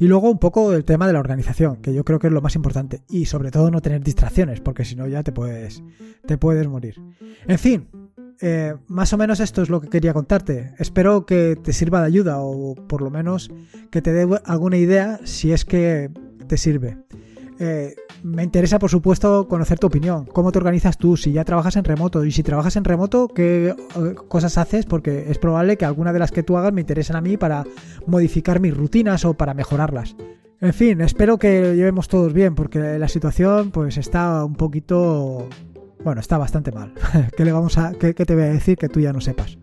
Y 0.00 0.08
luego 0.08 0.28
un 0.28 0.40
poco 0.40 0.72
el 0.72 0.84
tema 0.84 1.06
de 1.06 1.12
la 1.12 1.20
organización, 1.20 1.76
que 1.76 1.94
yo 1.94 2.04
creo 2.04 2.18
que 2.18 2.26
es 2.26 2.32
lo 2.32 2.42
más 2.42 2.56
importante. 2.56 3.02
Y 3.08 3.26
sobre 3.26 3.52
todo 3.52 3.70
no 3.70 3.80
tener 3.82 4.02
distracciones, 4.02 4.60
porque 4.60 4.84
si 4.84 4.96
no 4.96 5.06
ya 5.06 5.22
te 5.22 5.30
puedes, 5.30 5.80
te 6.26 6.38
puedes 6.38 6.66
morir. 6.66 7.00
En 7.46 7.60
fin, 7.60 7.86
eh, 8.40 8.74
más 8.88 9.12
o 9.12 9.16
menos 9.16 9.38
esto 9.38 9.62
es 9.62 9.68
lo 9.68 9.80
que 9.80 9.88
quería 9.88 10.12
contarte. 10.12 10.74
Espero 10.78 11.24
que 11.24 11.54
te 11.54 11.72
sirva 11.72 12.00
de 12.00 12.08
ayuda 12.08 12.38
o 12.40 12.74
por 12.74 13.00
lo 13.00 13.10
menos 13.10 13.48
que 13.92 14.02
te 14.02 14.12
dé 14.12 14.28
alguna 14.44 14.76
idea 14.76 15.20
si 15.22 15.52
es 15.52 15.64
que 15.64 16.10
te 16.48 16.56
sirve. 16.56 16.98
Eh, 17.60 17.94
me 18.22 18.42
interesa, 18.42 18.78
por 18.78 18.90
supuesto, 18.90 19.48
conocer 19.48 19.78
tu 19.78 19.86
opinión. 19.86 20.26
¿Cómo 20.26 20.52
te 20.52 20.58
organizas 20.58 20.96
tú? 20.98 21.16
Si 21.16 21.32
ya 21.32 21.44
trabajas 21.44 21.76
en 21.76 21.84
remoto. 21.84 22.24
Y 22.24 22.32
si 22.32 22.42
trabajas 22.42 22.76
en 22.76 22.84
remoto, 22.84 23.28
¿qué 23.28 23.68
eh, 23.68 24.14
cosas 24.28 24.58
haces? 24.58 24.86
Porque 24.86 25.26
es 25.28 25.38
probable 25.38 25.76
que 25.76 25.84
alguna 25.84 26.12
de 26.12 26.18
las 26.18 26.30
que 26.30 26.42
tú 26.42 26.56
hagas 26.56 26.72
me 26.72 26.80
interesen 26.80 27.16
a 27.16 27.20
mí 27.20 27.36
para 27.36 27.64
modificar 28.06 28.60
mis 28.60 28.76
rutinas 28.76 29.24
o 29.24 29.34
para 29.34 29.54
mejorarlas. 29.54 30.16
En 30.60 30.74
fin, 30.74 31.00
espero 31.00 31.38
que 31.38 31.60
lo 31.60 31.74
llevemos 31.74 32.08
todos 32.08 32.32
bien, 32.32 32.56
porque 32.56 32.98
la 32.98 33.08
situación 33.08 33.70
pues 33.70 33.96
está 33.96 34.44
un 34.44 34.54
poquito 34.54 35.48
bueno, 36.04 36.20
está 36.20 36.38
bastante 36.38 36.72
mal. 36.72 36.92
¿Qué, 37.36 37.44
le 37.44 37.52
vamos 37.52 37.78
a, 37.78 37.92
qué, 37.92 38.14
te 38.14 38.34
voy 38.34 38.44
a 38.44 38.52
decir 38.52 38.76
que 38.76 38.88
tú 38.88 39.00
ya 39.00 39.12
no 39.12 39.20
sepas? 39.20 39.58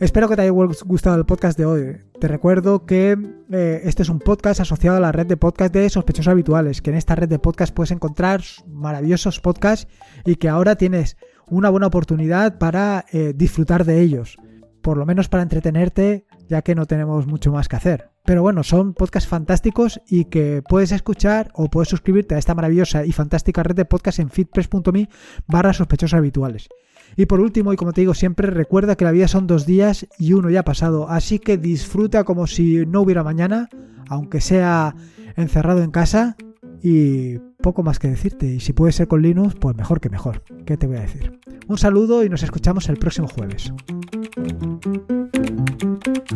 Espero 0.00 0.28
que 0.28 0.36
te 0.36 0.42
haya 0.42 0.52
gustado 0.52 1.16
el 1.16 1.26
podcast 1.26 1.58
de 1.58 1.66
hoy. 1.66 1.96
Te 2.20 2.28
recuerdo 2.28 2.86
que 2.86 3.18
eh, 3.50 3.80
este 3.82 4.02
es 4.02 4.08
un 4.08 4.20
podcast 4.20 4.60
asociado 4.60 4.96
a 4.96 5.00
la 5.00 5.10
red 5.10 5.26
de 5.26 5.36
podcast 5.36 5.74
de 5.74 5.90
sospechosos 5.90 6.28
habituales, 6.28 6.80
que 6.80 6.90
en 6.90 6.96
esta 6.96 7.16
red 7.16 7.28
de 7.28 7.40
podcast 7.40 7.74
puedes 7.74 7.90
encontrar 7.90 8.42
maravillosos 8.68 9.40
podcasts 9.40 9.88
y 10.24 10.36
que 10.36 10.48
ahora 10.48 10.76
tienes 10.76 11.16
una 11.48 11.68
buena 11.68 11.88
oportunidad 11.88 12.58
para 12.58 13.06
eh, 13.12 13.32
disfrutar 13.34 13.84
de 13.84 14.00
ellos, 14.00 14.36
por 14.82 14.98
lo 14.98 15.04
menos 15.04 15.28
para 15.28 15.42
entretenerte, 15.42 16.27
ya 16.48 16.62
que 16.62 16.74
no 16.74 16.86
tenemos 16.86 17.26
mucho 17.26 17.52
más 17.52 17.68
que 17.68 17.76
hacer. 17.76 18.10
Pero 18.24 18.42
bueno, 18.42 18.62
son 18.62 18.94
podcasts 18.94 19.28
fantásticos 19.28 20.00
y 20.08 20.26
que 20.26 20.62
puedes 20.68 20.92
escuchar 20.92 21.50
o 21.54 21.68
puedes 21.68 21.88
suscribirte 21.88 22.34
a 22.34 22.38
esta 22.38 22.54
maravillosa 22.54 23.04
y 23.04 23.12
fantástica 23.12 23.62
red 23.62 23.76
de 23.76 23.84
podcasts 23.84 24.18
en 24.18 24.30
fitpress.me 24.30 25.08
barra 25.46 25.72
sospechosos 25.72 26.18
habituales. 26.18 26.68
Y 27.16 27.26
por 27.26 27.40
último, 27.40 27.72
y 27.72 27.76
como 27.76 27.92
te 27.92 28.02
digo 28.02 28.14
siempre, 28.14 28.50
recuerda 28.50 28.96
que 28.96 29.04
la 29.04 29.12
vida 29.12 29.28
son 29.28 29.46
dos 29.46 29.66
días 29.66 30.06
y 30.18 30.34
uno 30.34 30.50
ya 30.50 30.60
ha 30.60 30.64
pasado, 30.64 31.08
así 31.08 31.38
que 31.38 31.56
disfruta 31.56 32.24
como 32.24 32.46
si 32.46 32.84
no 32.86 33.00
hubiera 33.00 33.24
mañana, 33.24 33.68
aunque 34.08 34.40
sea 34.40 34.94
encerrado 35.36 35.82
en 35.82 35.90
casa 35.90 36.36
y 36.82 37.38
poco 37.62 37.82
más 37.82 37.98
que 37.98 38.08
decirte. 38.08 38.46
Y 38.46 38.60
si 38.60 38.72
puede 38.72 38.92
ser 38.92 39.08
con 39.08 39.22
Linux, 39.22 39.54
pues 39.58 39.76
mejor 39.76 40.00
que 40.00 40.10
mejor. 40.10 40.42
¿Qué 40.64 40.76
te 40.76 40.86
voy 40.86 40.96
a 40.96 41.00
decir? 41.00 41.40
Un 41.66 41.78
saludo 41.78 42.24
y 42.24 42.28
nos 42.28 42.42
escuchamos 42.42 42.88
el 42.88 42.96
próximo 42.96 43.28
jueves. 43.28 43.72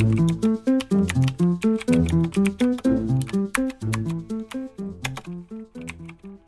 Thank 0.03 0.45
you. 0.45 0.52